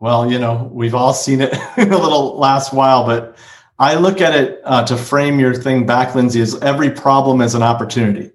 Well, 0.00 0.30
you 0.30 0.38
know, 0.38 0.70
we've 0.72 0.94
all 0.94 1.12
seen 1.12 1.42
it 1.42 1.52
a 1.76 1.84
little 1.84 2.38
last 2.38 2.72
while, 2.72 3.04
but 3.04 3.36
I 3.78 3.94
look 3.94 4.20
at 4.20 4.34
it 4.34 4.60
uh, 4.64 4.84
to 4.86 4.96
frame 4.96 5.38
your 5.38 5.54
thing 5.54 5.86
back, 5.86 6.14
Lindsay, 6.14 6.40
is 6.40 6.60
every 6.62 6.90
problem 6.90 7.40
is 7.40 7.54
an 7.54 7.62
opportunity, 7.62 8.30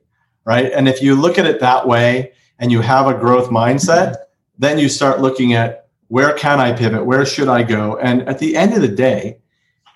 right? 0.46 0.72
And 0.72 0.88
if 0.88 1.02
you 1.02 1.16
look 1.16 1.38
at 1.38 1.46
it 1.46 1.60
that 1.62 1.88
way 1.88 2.32
and 2.60 2.72
you 2.72 2.82
have 2.82 3.08
a 3.08 3.14
growth 3.14 3.50
mindset, 3.50 4.16
then 4.58 4.78
you 4.78 4.88
start 4.88 5.20
looking 5.20 5.54
at 5.54 5.88
where 6.10 6.34
can 6.34 6.60
I 6.60 6.74
pivot? 6.74 7.06
Where 7.06 7.26
should 7.26 7.50
I 7.50 7.64
go? 7.64 7.98
And 7.98 8.22
at 8.30 8.40
the 8.40 8.56
end 8.56 8.74
of 8.74 8.82
the 8.82 8.88
day, 8.88 9.40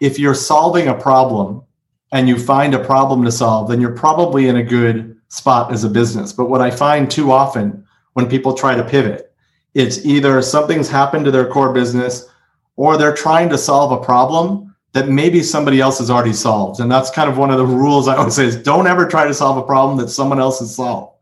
if 0.01 0.17
you're 0.17 0.35
solving 0.35 0.89
a 0.89 0.93
problem 0.93 1.63
and 2.11 2.27
you 2.27 2.37
find 2.37 2.73
a 2.73 2.83
problem 2.83 3.23
to 3.23 3.31
solve, 3.31 3.69
then 3.69 3.79
you're 3.79 3.95
probably 3.95 4.49
in 4.49 4.57
a 4.57 4.63
good 4.63 5.15
spot 5.29 5.71
as 5.71 5.85
a 5.85 5.89
business. 5.89 6.33
But 6.33 6.49
what 6.49 6.59
I 6.59 6.71
find 6.71 7.09
too 7.09 7.31
often 7.31 7.85
when 8.13 8.27
people 8.27 8.53
try 8.53 8.75
to 8.75 8.83
pivot, 8.83 9.33
it's 9.73 10.03
either 10.03 10.41
something's 10.41 10.89
happened 10.89 11.23
to 11.25 11.31
their 11.31 11.47
core 11.47 11.71
business 11.71 12.27
or 12.75 12.97
they're 12.97 13.15
trying 13.15 13.47
to 13.49 13.57
solve 13.57 13.91
a 13.91 14.03
problem 14.03 14.75
that 14.93 15.07
maybe 15.07 15.41
somebody 15.41 15.79
else 15.79 15.99
has 15.99 16.09
already 16.09 16.33
solved. 16.33 16.81
And 16.81 16.91
that's 16.91 17.11
kind 17.11 17.29
of 17.29 17.37
one 17.37 17.51
of 17.51 17.57
the 17.57 17.65
rules 17.65 18.09
I 18.09 18.17
always 18.17 18.35
say 18.35 18.45
is 18.45 18.57
don't 18.57 18.87
ever 18.87 19.05
try 19.05 19.25
to 19.25 19.33
solve 19.33 19.55
a 19.55 19.63
problem 19.63 19.97
that 19.99 20.09
someone 20.09 20.39
else 20.39 20.59
has 20.59 20.75
solved. 20.75 21.15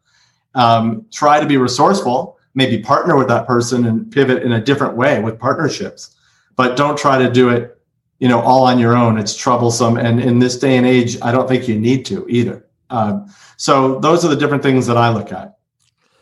Um, 0.55 1.05
try 1.11 1.39
to 1.39 1.45
be 1.45 1.57
resourceful, 1.57 2.39
maybe 2.55 2.81
partner 2.81 3.15
with 3.15 3.27
that 3.27 3.45
person 3.45 3.85
and 3.85 4.09
pivot 4.11 4.41
in 4.41 4.53
a 4.53 4.61
different 4.61 4.95
way 4.95 5.21
with 5.21 5.37
partnerships, 5.37 6.15
but 6.55 6.75
don't 6.75 6.97
try 6.97 7.19
to 7.19 7.29
do 7.29 7.49
it 7.49 7.78
you 8.19 8.27
know 8.27 8.41
all 8.41 8.65
on 8.65 8.79
your 8.79 8.95
own. 8.95 9.17
It's 9.17 9.35
troublesome. 9.35 9.97
And 9.97 10.19
in 10.21 10.39
this 10.39 10.57
day 10.57 10.77
and 10.77 10.85
age 10.85 11.17
i 11.21 11.31
don't 11.31 11.47
think 11.47 11.67
you 11.67 11.79
need 11.79 12.05
to 12.07 12.25
either. 12.29 12.65
Um, 12.89 13.33
so 13.57 13.99
those 13.99 14.23
are 14.23 14.29
the 14.29 14.35
different 14.35 14.63
things 14.63 14.87
that 14.87 14.97
i 14.97 15.09
look 15.09 15.31
at. 15.31 15.57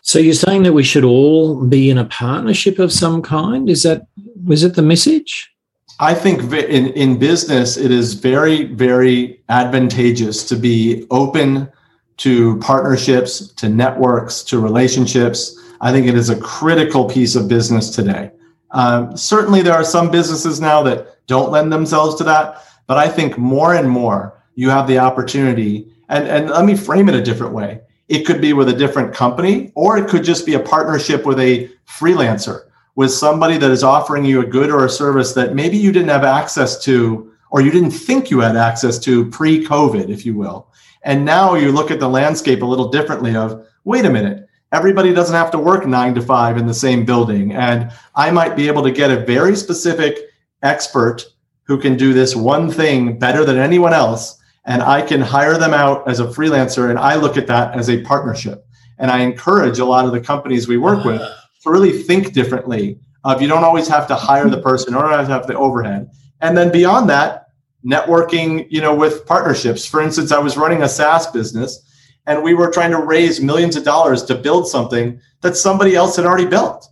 So 0.01 0.20
you're 0.20 0.34
saying 0.34 0.63
that 0.63 0.74
we 0.74 0.84
should 0.84 1.04
all 1.04 1.66
be 1.66 1.89
in 1.89 1.98
a 1.98 2.06
partnership 2.06 2.80
of 2.80 2.94
some 2.94 3.22
kind? 3.22 3.70
Is 3.70 3.84
that 3.84 4.08
was 4.46 4.63
it 4.63 4.75
the 4.75 4.82
message? 4.82 5.54
I 6.00 6.13
think 6.13 6.54
in, 6.54 6.88
in 6.88 7.18
business 7.18 7.75
it 7.75 7.92
is 7.92 8.13
very 8.13 8.66
very 8.66 9.42
advantageous 9.50 10.48
to 10.50 10.56
be 10.56 11.06
open 11.10 11.70
to 12.18 12.58
partnerships 12.60 13.48
to 13.54 13.70
networks 13.70 14.44
to 14.44 14.60
relationships. 14.60 15.56
I 15.82 15.92
think 15.92 16.08
it 16.08 16.16
is 16.16 16.30
a 16.30 16.39
critical 16.39 17.08
piece 17.08 17.36
of 17.36 17.48
business 17.48 17.89
today. 17.89 18.32
Um, 18.72 19.16
certainly 19.16 19.62
there 19.62 19.74
are 19.74 19.84
some 19.84 20.12
businesses 20.12 20.60
now 20.60 20.84
that 20.84 21.17
don't 21.27 21.51
lend 21.51 21.72
themselves 21.72 22.15
to 22.15 22.24
that. 22.24 22.63
But 22.88 22.98
I 22.98 23.07
think 23.10 23.38
more 23.38 23.75
and 23.75 23.89
more 23.89 24.41
you 24.55 24.69
have 24.69 24.88
the 24.88 25.00
opportunity, 25.00 25.88
and, 26.10 26.27
and 26.27 26.50
let 26.50 26.65
me 26.65 26.75
frame 26.75 27.10
it 27.10 27.15
a 27.15 27.22
different 27.22 27.53
way. 27.53 27.81
It 28.07 28.25
could 28.25 28.41
be 28.41 28.53
with 28.53 28.69
a 28.69 28.74
different 28.74 29.13
company, 29.13 29.72
or 29.75 29.98
it 29.98 30.07
could 30.07 30.24
just 30.24 30.46
be 30.46 30.53
a 30.53 30.60
partnership 30.60 31.25
with 31.25 31.39
a 31.39 31.69
freelancer, 31.88 32.63
with 32.96 33.12
somebody 33.12 33.57
that 33.57 33.69
is 33.69 33.84
offering 33.84 34.24
you 34.24 34.41
a 34.41 34.46
good 34.46 34.72
or 34.72 34.86
a 34.86 34.89
service 34.89 35.34
that 35.34 35.53
maybe 35.53 35.77
you 35.77 35.91
didn't 35.91 36.10
have 36.10 36.24
access 36.24 36.81
to, 36.86 37.31
or 37.51 37.62
you 37.62 37.69
didn't 37.69 37.91
think 37.91 38.31
you 38.31 38.39
had 38.39 38.55
access 38.55 38.98
to 39.00 39.29
pre 39.29 39.63
COVID, 39.65 40.10
if 40.10 40.25
you 40.25 40.36
will. 40.36 40.72
And 41.03 41.24
now 41.24 41.55
you 41.55 41.72
look 41.72 41.91
at 41.91 42.00
the 42.00 42.10
landscape 42.10 42.62
a 42.62 42.65
little 42.65 42.89
differently 42.89 43.36
of, 43.36 43.65
wait 43.84 44.05
a 44.05 44.10
minute, 44.10 44.48
everybody 44.72 45.13
doesn't 45.13 45.36
have 45.36 45.51
to 45.51 45.60
work 45.60 45.86
nine 45.86 46.15
to 46.15 46.22
five 46.22 46.57
in 46.57 46.65
the 46.65 46.74
same 46.74 47.05
building. 47.05 47.53
And 47.53 47.91
I 48.15 48.31
might 48.31 48.55
be 48.55 48.67
able 48.67 48.84
to 48.84 48.91
get 48.91 49.12
a 49.12 49.25
very 49.25 49.55
specific 49.55 50.17
expert 50.64 51.26
who 51.64 51.78
can 51.78 51.98
do 51.98 52.14
this 52.14 52.36
one 52.36 52.72
thing 52.72 53.20
better 53.20 53.44
than 53.46 53.58
anyone 53.58 53.94
else 53.94 54.38
and 54.66 54.82
I 54.82 55.02
can 55.02 55.22
hire 55.22 55.58
them 55.58 55.74
out 55.74 56.08
as 56.08 56.20
a 56.20 56.26
freelancer 56.26 56.90
and 56.90 57.00
I 57.00 57.16
look 57.16 57.38
at 57.38 57.48
that 57.48 57.76
as 57.76 57.90
a 57.90 58.02
partnership. 58.02 58.66
And 59.00 59.10
I 59.10 59.20
encourage 59.20 59.80
a 59.80 59.86
lot 59.86 60.06
of 60.06 60.12
the 60.12 60.20
companies 60.20 60.68
we 60.68 60.78
work 60.78 61.06
with 61.06 61.22
ah. 61.22 61.44
to 61.64 61.70
really 61.72 62.04
think 62.04 62.34
differently 62.34 63.00
of 63.24 63.42
you 63.42 63.48
don't 63.48 63.64
always 63.64 63.88
have 63.88 64.08
to 64.08 64.16
hire 64.16 64.50
the 64.50 64.62
person 64.62 64.94
or 64.94 65.08
have 65.10 65.28
to 65.28 65.32
have 65.32 65.48
the 65.48 65.58
overhead. 65.58 66.10
And 66.42 66.58
then 66.58 66.72
beyond 66.72 67.10
that, 67.10 67.48
networking, 67.86 68.68
you 68.70 68.82
know, 68.82 68.94
with 68.94 69.26
partnerships. 69.26 69.86
For 69.86 70.02
instance, 70.02 70.32
I 70.32 70.40
was 70.40 70.58
running 70.58 70.84
a 70.84 70.90
SaaS 70.90 71.28
business 71.28 71.84
and 72.26 72.44
we 72.44 72.54
were 72.54 72.70
trying 72.70 72.92
to 72.92 73.00
raise 73.00 73.40
millions 73.40 73.78
of 73.78 73.86
dollars 73.86 74.24
to 74.24 74.36
build 74.36 74.68
something 74.68 75.20
that 75.42 75.56
somebody 75.56 75.96
else 75.96 76.18
had 76.18 76.26
already 76.26 76.46
built. 76.46 76.88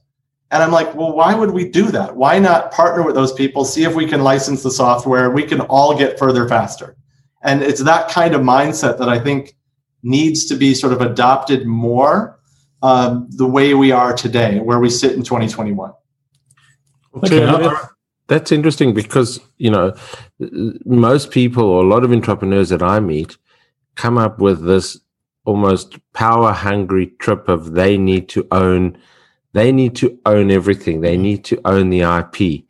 And 0.55 0.63
I'm 0.63 0.71
like, 0.71 0.95
well, 0.95 1.11
why 1.11 1.35
would 1.35 1.51
we 1.51 1.67
do 1.67 1.91
that? 1.91 2.15
Why 2.15 2.39
not 2.39 2.71
partner 2.71 3.03
with 3.03 3.13
those 3.13 3.33
people, 3.33 3.65
see 3.65 3.83
if 3.83 3.93
we 3.93 4.07
can 4.07 4.23
license 4.23 4.63
the 4.63 4.71
software, 4.71 5.29
we 5.29 5.43
can 5.43 5.59
all 5.59 5.97
get 5.97 6.17
further 6.17 6.47
faster. 6.47 6.95
And 7.43 7.61
it's 7.61 7.83
that 7.83 8.07
kind 8.07 8.33
of 8.33 8.39
mindset 8.39 8.97
that 8.99 9.09
I 9.09 9.19
think 9.19 9.57
needs 10.01 10.45
to 10.45 10.55
be 10.55 10.73
sort 10.73 10.93
of 10.93 11.01
adopted 11.01 11.67
more 11.67 12.39
um, 12.81 13.27
the 13.31 13.45
way 13.45 13.73
we 13.73 13.91
are 13.91 14.15
today, 14.15 14.59
where 14.59 14.79
we 14.79 14.89
sit 14.89 15.11
in 15.11 15.23
2021. 15.23 15.91
Okay. 17.17 17.69
That's 18.27 18.53
interesting 18.53 18.93
because, 18.93 19.41
you 19.57 19.69
know, 19.69 19.93
most 20.85 21.31
people 21.31 21.65
or 21.65 21.83
a 21.83 21.87
lot 21.87 22.05
of 22.05 22.13
entrepreneurs 22.13 22.69
that 22.69 22.81
I 22.81 23.01
meet 23.01 23.37
come 23.95 24.17
up 24.17 24.39
with 24.39 24.65
this 24.65 24.97
almost 25.43 25.99
power 26.13 26.53
hungry 26.53 27.07
trip 27.19 27.49
of 27.49 27.73
they 27.73 27.97
need 27.97 28.29
to 28.29 28.47
own 28.51 28.97
they 29.55 29.71
need 29.71 29.95
to 29.95 30.19
own 30.25 30.51
everything. 30.51 30.99
They 30.99 31.15
need 31.15 31.45
to 31.45 31.59
own 31.63 31.89
the 31.89 32.01
IP. 32.01 32.65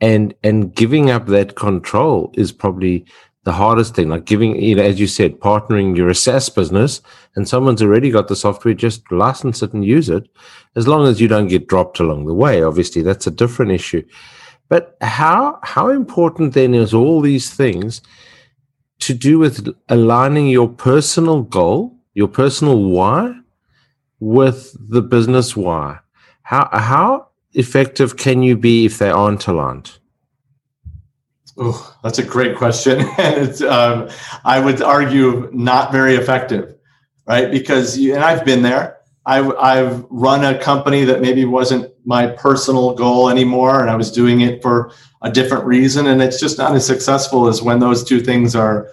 And 0.00 0.32
and 0.44 0.72
giving 0.72 1.10
up 1.10 1.26
that 1.26 1.56
control 1.56 2.32
is 2.34 2.52
probably 2.52 3.04
the 3.42 3.52
hardest 3.52 3.96
thing. 3.96 4.10
Like 4.10 4.26
giving, 4.26 4.54
you 4.62 4.76
know, 4.76 4.84
as 4.84 5.00
you 5.00 5.08
said, 5.08 5.40
partnering 5.40 5.96
your 5.96 6.14
SaaS 6.14 6.48
business 6.48 7.02
and 7.34 7.48
someone's 7.48 7.82
already 7.82 8.12
got 8.12 8.28
the 8.28 8.36
software, 8.36 8.74
just 8.74 9.10
license 9.10 9.60
it 9.60 9.72
and 9.72 9.84
use 9.84 10.08
it. 10.08 10.28
As 10.76 10.86
long 10.86 11.08
as 11.08 11.20
you 11.20 11.26
don't 11.26 11.48
get 11.48 11.66
dropped 11.66 11.98
along 11.98 12.26
the 12.26 12.34
way, 12.34 12.62
obviously 12.62 13.02
that's 13.02 13.26
a 13.26 13.32
different 13.32 13.72
issue. 13.72 14.04
But 14.68 14.96
how 15.00 15.58
how 15.64 15.88
important 15.88 16.54
then 16.54 16.74
is 16.74 16.94
all 16.94 17.20
these 17.20 17.50
things 17.50 18.02
to 19.00 19.14
do 19.14 19.40
with 19.40 19.74
aligning 19.88 20.46
your 20.46 20.68
personal 20.68 21.42
goal, 21.42 21.98
your 22.14 22.28
personal 22.28 22.84
why, 22.84 23.34
with 24.20 24.76
the 24.78 25.02
business 25.02 25.56
why? 25.56 25.98
How 26.50 26.68
how 26.72 27.28
effective 27.52 28.16
can 28.16 28.42
you 28.42 28.56
be 28.56 28.84
if 28.84 28.98
they 28.98 29.08
aren't 29.08 29.46
aligned? 29.46 29.92
Oh, 31.56 31.96
that's 32.02 32.18
a 32.18 32.24
great 32.24 32.56
question, 32.56 32.98
and 33.18 33.48
it's 33.48 33.62
um, 33.62 34.08
I 34.44 34.58
would 34.58 34.82
argue 34.82 35.48
not 35.52 35.92
very 35.92 36.16
effective, 36.16 36.74
right? 37.24 37.52
Because 37.52 37.96
you, 37.96 38.16
and 38.16 38.24
I've 38.24 38.44
been 38.44 38.62
there. 38.62 38.96
I've 39.24 39.54
I've 39.58 40.04
run 40.10 40.44
a 40.44 40.58
company 40.58 41.04
that 41.04 41.20
maybe 41.20 41.44
wasn't 41.44 41.92
my 42.04 42.26
personal 42.26 42.94
goal 42.94 43.30
anymore, 43.30 43.80
and 43.80 43.88
I 43.88 43.94
was 43.94 44.10
doing 44.10 44.40
it 44.40 44.60
for 44.60 44.90
a 45.22 45.30
different 45.30 45.64
reason, 45.66 46.08
and 46.08 46.20
it's 46.20 46.40
just 46.40 46.58
not 46.58 46.74
as 46.74 46.84
successful 46.84 47.46
as 47.46 47.62
when 47.62 47.78
those 47.78 48.02
two 48.02 48.20
things 48.20 48.56
are 48.56 48.88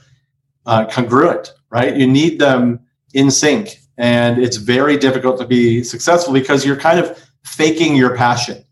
uh, 0.68 0.86
congruent, 0.86 1.56
right? 1.72 1.96
You 1.96 2.06
need 2.06 2.38
them 2.38 2.82
in 3.16 3.32
sync, 3.32 3.80
and 3.98 4.38
it's 4.38 4.58
very 4.58 4.96
difficult 4.96 5.40
to 5.40 5.48
be 5.48 5.84
successful 5.84 6.34
because 6.34 6.64
you're 6.64 6.76
kind 6.76 7.00
of 7.00 7.26
faking 7.44 7.96
your 7.96 8.15
passion, 8.15 8.63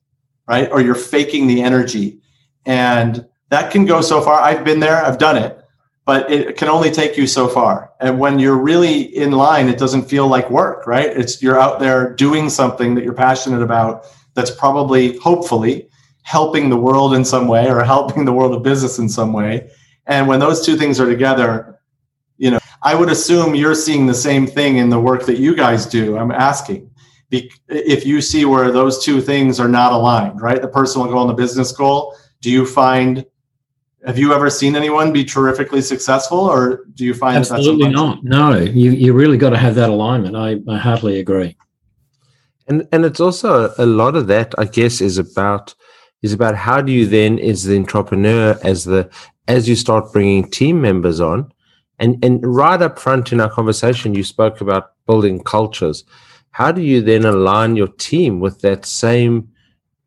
right? 0.47 0.71
Or 0.71 0.81
you're 0.81 0.95
faking 0.95 1.47
the 1.47 1.61
energy. 1.61 2.19
And 2.65 3.25
that 3.49 3.71
can 3.71 3.85
go 3.85 4.01
so 4.01 4.21
far. 4.21 4.41
I've 4.41 4.63
been 4.63 4.79
there, 4.79 5.03
I've 5.03 5.17
done 5.17 5.37
it, 5.37 5.59
but 6.05 6.29
it 6.31 6.57
can 6.57 6.67
only 6.67 6.91
take 6.91 7.17
you 7.17 7.27
so 7.27 7.47
far. 7.47 7.91
And 7.99 8.19
when 8.19 8.39
you're 8.39 8.57
really 8.57 9.01
in 9.15 9.31
line, 9.31 9.69
it 9.69 9.77
doesn't 9.77 10.09
feel 10.09 10.27
like 10.27 10.49
work, 10.49 10.87
right? 10.87 11.07
It's 11.07 11.41
you're 11.41 11.59
out 11.59 11.79
there 11.79 12.13
doing 12.13 12.49
something 12.49 12.95
that 12.95 13.03
you're 13.03 13.13
passionate 13.13 13.61
about 13.61 14.05
that's 14.33 14.51
probably, 14.51 15.17
hopefully, 15.17 15.87
helping 16.23 16.69
the 16.69 16.77
world 16.77 17.13
in 17.13 17.23
some 17.23 17.47
way 17.47 17.69
or 17.69 17.83
helping 17.83 18.25
the 18.25 18.33
world 18.33 18.53
of 18.53 18.63
business 18.63 18.97
in 18.99 19.07
some 19.07 19.31
way. 19.31 19.69
And 20.07 20.27
when 20.27 20.39
those 20.39 20.65
two 20.65 20.75
things 20.75 20.99
are 20.99 21.07
together, 21.07 21.79
you 22.37 22.51
know, 22.51 22.59
I 22.81 22.95
would 22.95 23.09
assume 23.09 23.55
you're 23.55 23.75
seeing 23.75 24.05
the 24.05 24.13
same 24.13 24.45
thing 24.45 24.77
in 24.77 24.89
the 24.89 24.99
work 24.99 25.25
that 25.25 25.37
you 25.37 25.55
guys 25.55 25.85
do. 25.85 26.17
I'm 26.17 26.31
asking 26.31 26.89
if 27.67 28.05
you 28.05 28.21
see 28.21 28.45
where 28.45 28.71
those 28.71 29.03
two 29.03 29.21
things 29.21 29.59
are 29.59 29.67
not 29.67 29.91
aligned, 29.91 30.41
right? 30.41 30.61
The 30.61 30.67
personal 30.67 31.07
goal 31.07 31.21
and 31.21 31.29
the 31.29 31.41
business 31.41 31.71
goal, 31.71 32.15
do 32.41 32.51
you 32.51 32.65
find 32.65 33.25
have 34.05 34.19
you 34.19 34.33
ever 34.33 34.49
seen 34.49 34.75
anyone 34.75 35.11
be 35.11 35.25
terrifically 35.25 35.81
successful 35.81 36.39
or 36.39 36.85
do 36.93 37.03
you 37.05 37.13
find 37.13 37.37
absolutely 37.37 37.87
that 37.87 37.91
not. 37.91 38.23
No 38.23 38.59
you, 38.59 38.91
you 38.91 39.13
really 39.13 39.37
got 39.37 39.49
to 39.49 39.57
have 39.57 39.75
that 39.75 39.89
alignment. 39.89 40.35
I, 40.35 40.57
I 40.71 40.77
heartily 40.77 41.19
agree. 41.19 41.57
And 42.67 42.87
and 42.91 43.03
it's 43.03 43.19
also 43.19 43.73
a 43.77 43.85
lot 43.85 44.15
of 44.15 44.27
that 44.27 44.53
i 44.57 44.65
guess 44.65 45.01
is 45.01 45.17
about 45.17 45.75
is 46.21 46.33
about 46.33 46.55
how 46.55 46.81
do 46.81 46.91
you 46.91 47.05
then 47.05 47.39
as 47.39 47.63
the 47.63 47.77
entrepreneur 47.77 48.57
as 48.63 48.85
the 48.85 49.09
as 49.47 49.69
you 49.69 49.75
start 49.75 50.11
bringing 50.11 50.49
team 50.49 50.81
members 50.81 51.19
on 51.19 51.51
and 51.99 52.23
and 52.23 52.39
right 52.43 52.81
up 52.81 52.97
front 52.97 53.31
in 53.31 53.39
our 53.39 53.49
conversation 53.49 54.15
you 54.15 54.23
spoke 54.23 54.61
about 54.61 54.93
building 55.05 55.43
cultures 55.43 56.03
how 56.55 56.71
do 56.71 56.81
you 56.81 57.01
then 57.01 57.25
align 57.25 57.75
your 57.75 57.89
team 57.89 58.39
with 58.39 58.61
that 58.61 58.85
same 58.85 59.49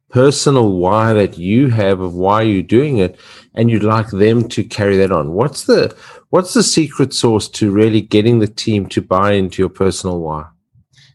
personal 0.08 0.78
why 0.78 1.12
that 1.12 1.36
you 1.36 1.68
have 1.68 2.00
of 2.00 2.14
why 2.14 2.40
you're 2.40 2.62
doing 2.62 2.96
it 2.96 3.20
and 3.54 3.70
you'd 3.70 3.82
like 3.82 4.08
them 4.08 4.48
to 4.48 4.64
carry 4.64 4.96
that 4.96 5.12
on? 5.12 5.34
What's 5.34 5.64
the 5.64 5.94
what's 6.30 6.54
the 6.54 6.62
secret 6.62 7.12
sauce 7.12 7.50
to 7.50 7.70
really 7.70 8.00
getting 8.00 8.38
the 8.38 8.46
team 8.46 8.86
to 8.86 9.02
buy 9.02 9.32
into 9.32 9.60
your 9.60 9.68
personal 9.68 10.20
why? 10.20 10.46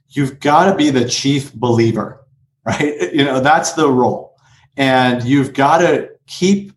You've 0.09 0.39
got 0.39 0.69
to 0.69 0.75
be 0.75 0.91
the 0.91 1.09
chief 1.09 1.51
believer 1.55 2.23
right? 2.67 3.11
You 3.11 3.25
know 3.25 3.39
that's 3.39 3.71
the 3.71 3.89
role. 3.89 4.35
And 4.77 5.23
you've 5.23 5.53
got 5.53 5.79
to 5.79 6.11
keep 6.27 6.73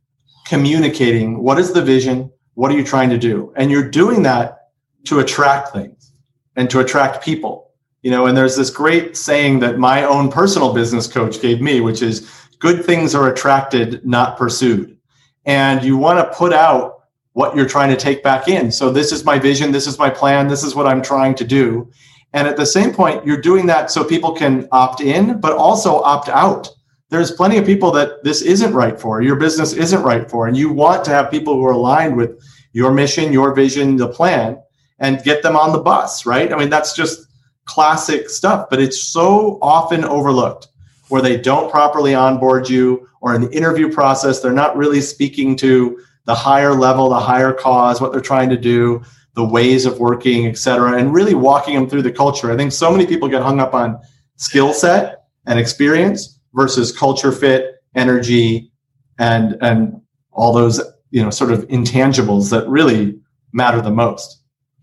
communicating 0.46 1.42
what 1.42 1.58
is 1.58 1.74
the 1.74 1.82
vision 1.82 2.32
what 2.54 2.70
are 2.70 2.74
you 2.74 2.84
trying 2.84 3.10
to 3.10 3.18
do? 3.18 3.52
And 3.54 3.70
you're 3.70 3.90
doing 3.90 4.22
that 4.22 4.70
to 5.08 5.18
attract 5.18 5.74
things 5.74 6.12
and 6.56 6.70
to 6.70 6.80
attract 6.80 7.22
people 7.22 7.65
you 8.06 8.12
know 8.12 8.26
and 8.26 8.36
there's 8.38 8.54
this 8.54 8.70
great 8.70 9.16
saying 9.16 9.58
that 9.58 9.80
my 9.80 10.04
own 10.04 10.30
personal 10.30 10.72
business 10.72 11.08
coach 11.08 11.42
gave 11.42 11.60
me 11.60 11.80
which 11.80 12.02
is 12.02 12.30
good 12.60 12.84
things 12.84 13.16
are 13.16 13.32
attracted 13.32 14.06
not 14.06 14.36
pursued. 14.36 14.96
And 15.44 15.82
you 15.82 15.96
want 15.96 16.20
to 16.20 16.38
put 16.38 16.52
out 16.52 17.02
what 17.32 17.56
you're 17.56 17.68
trying 17.68 17.90
to 17.90 17.96
take 17.96 18.22
back 18.22 18.46
in. 18.46 18.70
So 18.70 18.92
this 18.92 19.10
is 19.10 19.24
my 19.24 19.40
vision 19.40 19.72
this 19.72 19.88
is 19.88 19.98
my 19.98 20.08
plan 20.08 20.46
this 20.46 20.62
is 20.62 20.76
what 20.76 20.86
i'm 20.86 21.02
trying 21.02 21.34
to 21.34 21.44
do. 21.44 21.90
And 22.32 22.46
at 22.46 22.56
the 22.56 22.64
same 22.64 22.94
point 22.94 23.26
you're 23.26 23.40
doing 23.40 23.66
that 23.66 23.90
so 23.90 24.04
people 24.04 24.32
can 24.36 24.68
opt 24.70 25.00
in 25.00 25.40
but 25.40 25.54
also 25.56 26.00
opt 26.02 26.28
out. 26.28 26.70
There's 27.08 27.32
plenty 27.32 27.58
of 27.58 27.66
people 27.66 27.90
that 27.90 28.22
this 28.22 28.40
isn't 28.40 28.72
right 28.72 29.00
for 29.00 29.20
your 29.20 29.34
business 29.34 29.72
isn't 29.72 30.02
right 30.04 30.30
for 30.30 30.46
and 30.46 30.56
you 30.56 30.72
want 30.72 31.04
to 31.06 31.10
have 31.10 31.28
people 31.28 31.54
who 31.54 31.64
are 31.64 31.72
aligned 31.72 32.16
with 32.16 32.40
your 32.72 32.92
mission 32.92 33.32
your 33.32 33.52
vision 33.52 33.96
the 33.96 34.06
plan 34.06 34.62
and 35.00 35.24
get 35.24 35.42
them 35.42 35.56
on 35.56 35.72
the 35.72 35.82
bus 35.90 36.24
right? 36.24 36.52
I 36.52 36.56
mean 36.56 36.70
that's 36.70 36.94
just 36.94 37.25
classic 37.66 38.30
stuff, 38.30 38.68
but 38.70 38.80
it's 38.80 39.00
so 39.00 39.58
often 39.60 40.04
overlooked 40.04 40.68
where 41.08 41.22
they 41.22 41.36
don't 41.36 41.70
properly 41.70 42.14
onboard 42.14 42.68
you 42.68 43.08
or 43.20 43.34
in 43.34 43.42
the 43.42 43.50
interview 43.50 43.92
process, 43.92 44.40
they're 44.40 44.52
not 44.52 44.76
really 44.76 45.00
speaking 45.00 45.56
to 45.56 46.00
the 46.24 46.34
higher 46.34 46.74
level, 46.74 47.08
the 47.08 47.20
higher 47.20 47.52
cause, 47.52 48.00
what 48.00 48.12
they're 48.12 48.20
trying 48.20 48.48
to 48.50 48.56
do, 48.56 49.02
the 49.34 49.44
ways 49.44 49.86
of 49.86 50.00
working, 50.00 50.46
et 50.46 50.58
cetera, 50.58 50.98
and 50.98 51.12
really 51.12 51.34
walking 51.34 51.74
them 51.74 51.88
through 51.88 52.02
the 52.02 52.10
culture. 52.10 52.50
I 52.50 52.56
think 52.56 52.72
so 52.72 52.90
many 52.90 53.06
people 53.06 53.28
get 53.28 53.42
hung 53.42 53.60
up 53.60 53.74
on 53.74 53.98
skill 54.36 54.72
set 54.72 55.26
and 55.46 55.58
experience 55.58 56.40
versus 56.54 56.96
culture 56.96 57.32
fit, 57.32 57.82
energy, 57.94 58.72
and 59.18 59.56
and 59.60 60.00
all 60.32 60.52
those 60.52 60.80
you 61.10 61.22
know 61.22 61.30
sort 61.30 61.52
of 61.52 61.66
intangibles 61.68 62.50
that 62.50 62.68
really 62.68 63.18
matter 63.52 63.80
the 63.80 63.90
most. 63.90 64.42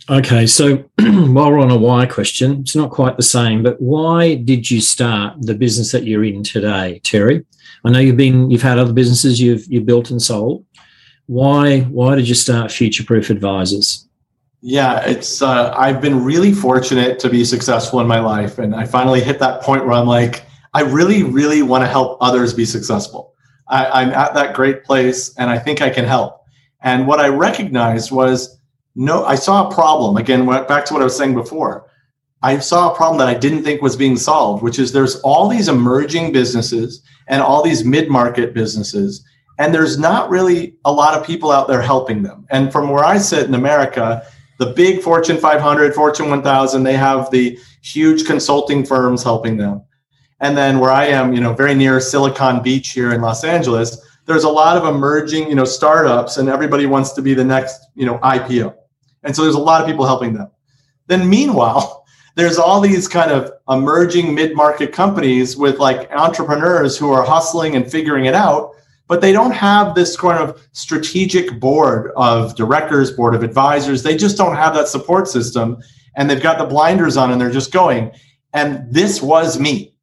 Okay, 0.10 0.46
so 0.48 0.78
while 1.00 1.50
we're 1.50 1.60
on 1.60 1.72
a 1.72 1.78
why 1.78 2.06
question, 2.06 2.60
it's 2.62 2.76
not 2.76 2.92
quite 2.92 3.16
the 3.16 3.24
same, 3.24 3.64
but 3.64 3.82
why 3.82 4.36
did 4.36 4.70
you 4.70 4.82
start 4.82 5.36
the 5.40 5.56
business 5.56 5.94
that 5.94 6.04
you're 6.04 6.26
in 6.26 6.44
today, 6.44 7.00
Terry? 7.04 7.46
I 7.86 7.90
know 7.90 8.00
you've 8.00 8.18
been 8.18 8.52
you've 8.52 8.62
had 8.62 8.80
other 8.80 8.92
businesses 8.92 9.40
you've 9.40 9.66
you 9.68 9.80
built 9.80 10.12
and 10.12 10.22
sold. 10.22 10.66
Why 11.28 11.82
why 11.82 12.16
did 12.16 12.28
you 12.28 12.36
start 12.36 12.72
Future 12.72 13.06
Proof 13.06 13.30
Advisors? 13.30 14.08
Yeah, 14.62 15.06
it's 15.06 15.42
uh, 15.42 15.74
I've 15.78 16.02
been 16.02 16.24
really 16.24 16.54
fortunate 16.54 17.18
to 17.20 17.30
be 17.30 17.46
successful 17.46 18.02
in 18.02 18.08
my 18.08 18.20
life, 18.20 18.60
and 18.60 18.76
I 18.76 18.86
finally 18.86 19.22
hit 19.22 19.40
that 19.40 19.62
point 19.62 19.86
where 19.86 19.94
I'm 19.94 20.08
like, 20.08 20.46
I 20.74 20.82
really, 20.82 21.24
really 21.24 21.62
want 21.62 21.82
to 21.84 21.88
help 21.88 22.18
others 22.20 22.54
be 22.54 22.66
successful. 22.66 23.34
I, 23.70 24.02
I'm 24.02 24.10
at 24.10 24.34
that 24.34 24.54
great 24.54 24.84
place, 24.84 25.34
and 25.38 25.50
I 25.50 25.60
think 25.60 25.82
I 25.82 25.90
can 25.90 26.04
help. 26.04 26.42
And 26.82 27.08
what 27.08 27.20
I 27.22 27.30
recognized 27.30 28.12
was 28.12 28.60
no, 28.96 29.26
I 29.26 29.36
saw 29.36 29.68
a 29.68 29.74
problem. 29.74 30.18
Again, 30.18 30.46
back 30.46 30.86
to 30.86 30.94
what 30.94 31.02
I 31.02 31.06
was 31.06 31.18
saying 31.18 31.34
before. 31.34 31.90
I 32.44 32.60
saw 32.60 32.92
a 32.92 32.96
problem 32.96 33.18
that 33.20 33.30
I 33.30 33.34
didn't 33.34 33.64
think 33.64 33.82
was 33.82 33.96
being 33.96 34.18
solved, 34.18 34.64
which 34.64 34.78
is 34.78 34.92
there's 34.92 35.20
all 35.22 35.48
these 35.48 35.70
emerging 35.70 36.34
businesses 36.34 37.02
and 37.28 37.42
all 37.42 37.64
these 37.64 37.86
mid 37.86 38.10
market 38.10 38.54
businesses, 38.54 39.26
and 39.58 39.74
there's 39.74 39.98
not 39.98 40.30
really 40.30 40.76
a 40.84 40.92
lot 40.92 41.18
of 41.18 41.26
people 41.26 41.52
out 41.52 41.68
there 41.68 41.82
helping 41.82 42.22
them. 42.22 42.46
And 42.50 42.72
from 42.72 42.90
where 42.90 43.04
I 43.04 43.18
sit 43.18 43.48
in 43.48 43.54
America, 43.54 44.26
the 44.60 44.68
big 44.68 45.02
Fortune 45.02 45.38
500, 45.38 45.96
Fortune 45.96 46.30
1000, 46.30 46.84
they 46.84 46.98
have 46.98 47.32
the 47.32 47.58
huge 47.82 48.26
consulting 48.26 48.86
firms 48.86 49.24
helping 49.24 49.58
them. 49.58 49.82
And 50.42 50.58
then 50.58 50.80
where 50.80 50.92
I 50.92 51.06
am, 51.06 51.34
you 51.34 51.40
know, 51.40 51.54
very 51.54 51.74
near 51.74 52.02
Silicon 52.02 52.62
Beach 52.62 52.90
here 52.90 53.14
in 53.14 53.22
Los 53.22 53.46
Angeles, 53.46 53.98
there's 54.26 54.44
a 54.44 54.50
lot 54.50 54.76
of 54.76 54.94
emerging, 54.94 55.48
you 55.48 55.56
know, 55.56 55.66
startups, 55.66 56.38
and 56.38 56.50
everybody 56.50 56.86
wants 56.86 57.14
to 57.14 57.22
be 57.22 57.34
the 57.34 57.44
next, 57.44 57.80
you 57.96 58.06
know, 58.06 58.18
IPO. 58.20 58.76
And 59.24 59.36
so 59.36 59.44
there's 59.44 59.56
a 59.56 59.60
lot 59.60 59.82
of 59.82 59.88
people 59.88 60.06
helping 60.06 60.34
them. 60.34 60.50
Then 61.08 61.30
meanwhile, 61.30 62.06
there's 62.36 62.58
all 62.58 62.82
these 62.82 63.08
kind 63.08 63.32
of 63.32 63.52
emerging 63.70 64.34
mid-market 64.34 64.92
companies 64.92 65.56
with 65.56 65.78
like 65.78 66.12
entrepreneurs 66.12 66.98
who 66.98 67.12
are 67.12 67.24
hustling 67.24 67.76
and 67.76 67.90
figuring 67.90 68.26
it 68.26 68.34
out, 68.34 68.72
but 69.08 69.22
they 69.22 69.32
don't 69.32 69.52
have 69.52 69.94
this 69.94 70.18
kind 70.18 70.40
of 70.40 70.60
strategic 70.72 71.60
board 71.60 72.12
of 72.16 72.56
directors, 72.56 73.12
board 73.12 73.36
of 73.36 73.44
advisors. 73.44 74.02
They 74.02 74.18
just 74.18 74.38
don't 74.38 74.56
have 74.56 74.74
that 74.74 74.88
support 74.88 75.28
system 75.28 75.78
and 76.16 76.30
they've 76.30 76.42
got 76.42 76.58
the 76.58 76.66
blinders 76.66 77.18
on 77.18 77.32
and 77.32 77.40
they're 77.40 77.52
just 77.52 77.72
going. 77.72 78.12
And 78.54 78.92
this 78.92 79.22
was 79.22 79.60
me. 79.60 79.94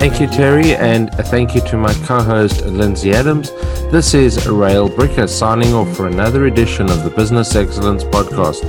Thank 0.00 0.20
you, 0.20 0.26
Terry, 0.26 0.74
and 0.74 1.08
thank 1.26 1.54
you 1.54 1.60
to 1.68 1.76
my 1.76 1.94
co 2.04 2.20
host, 2.20 2.66
Lindsay 2.66 3.12
Adams. 3.12 3.52
This 3.92 4.12
is 4.12 4.44
Rael 4.48 4.90
Bricker 4.90 5.28
signing 5.28 5.72
off 5.72 5.96
for 5.96 6.08
another 6.08 6.46
edition 6.46 6.90
of 6.90 7.04
the 7.04 7.10
Business 7.10 7.54
Excellence 7.54 8.02
Podcast 8.02 8.64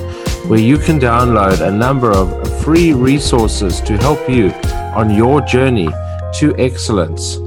where 0.49 0.59
you 0.59 0.79
can 0.79 0.99
download 0.99 1.61
a 1.61 1.71
number 1.71 2.11
of 2.11 2.63
free 2.63 2.93
resources 2.93 3.79
to 3.81 3.95
help 3.97 4.27
you 4.27 4.49
on 4.95 5.11
your 5.11 5.39
journey 5.41 5.87
to 6.33 6.55
excellence. 6.57 7.37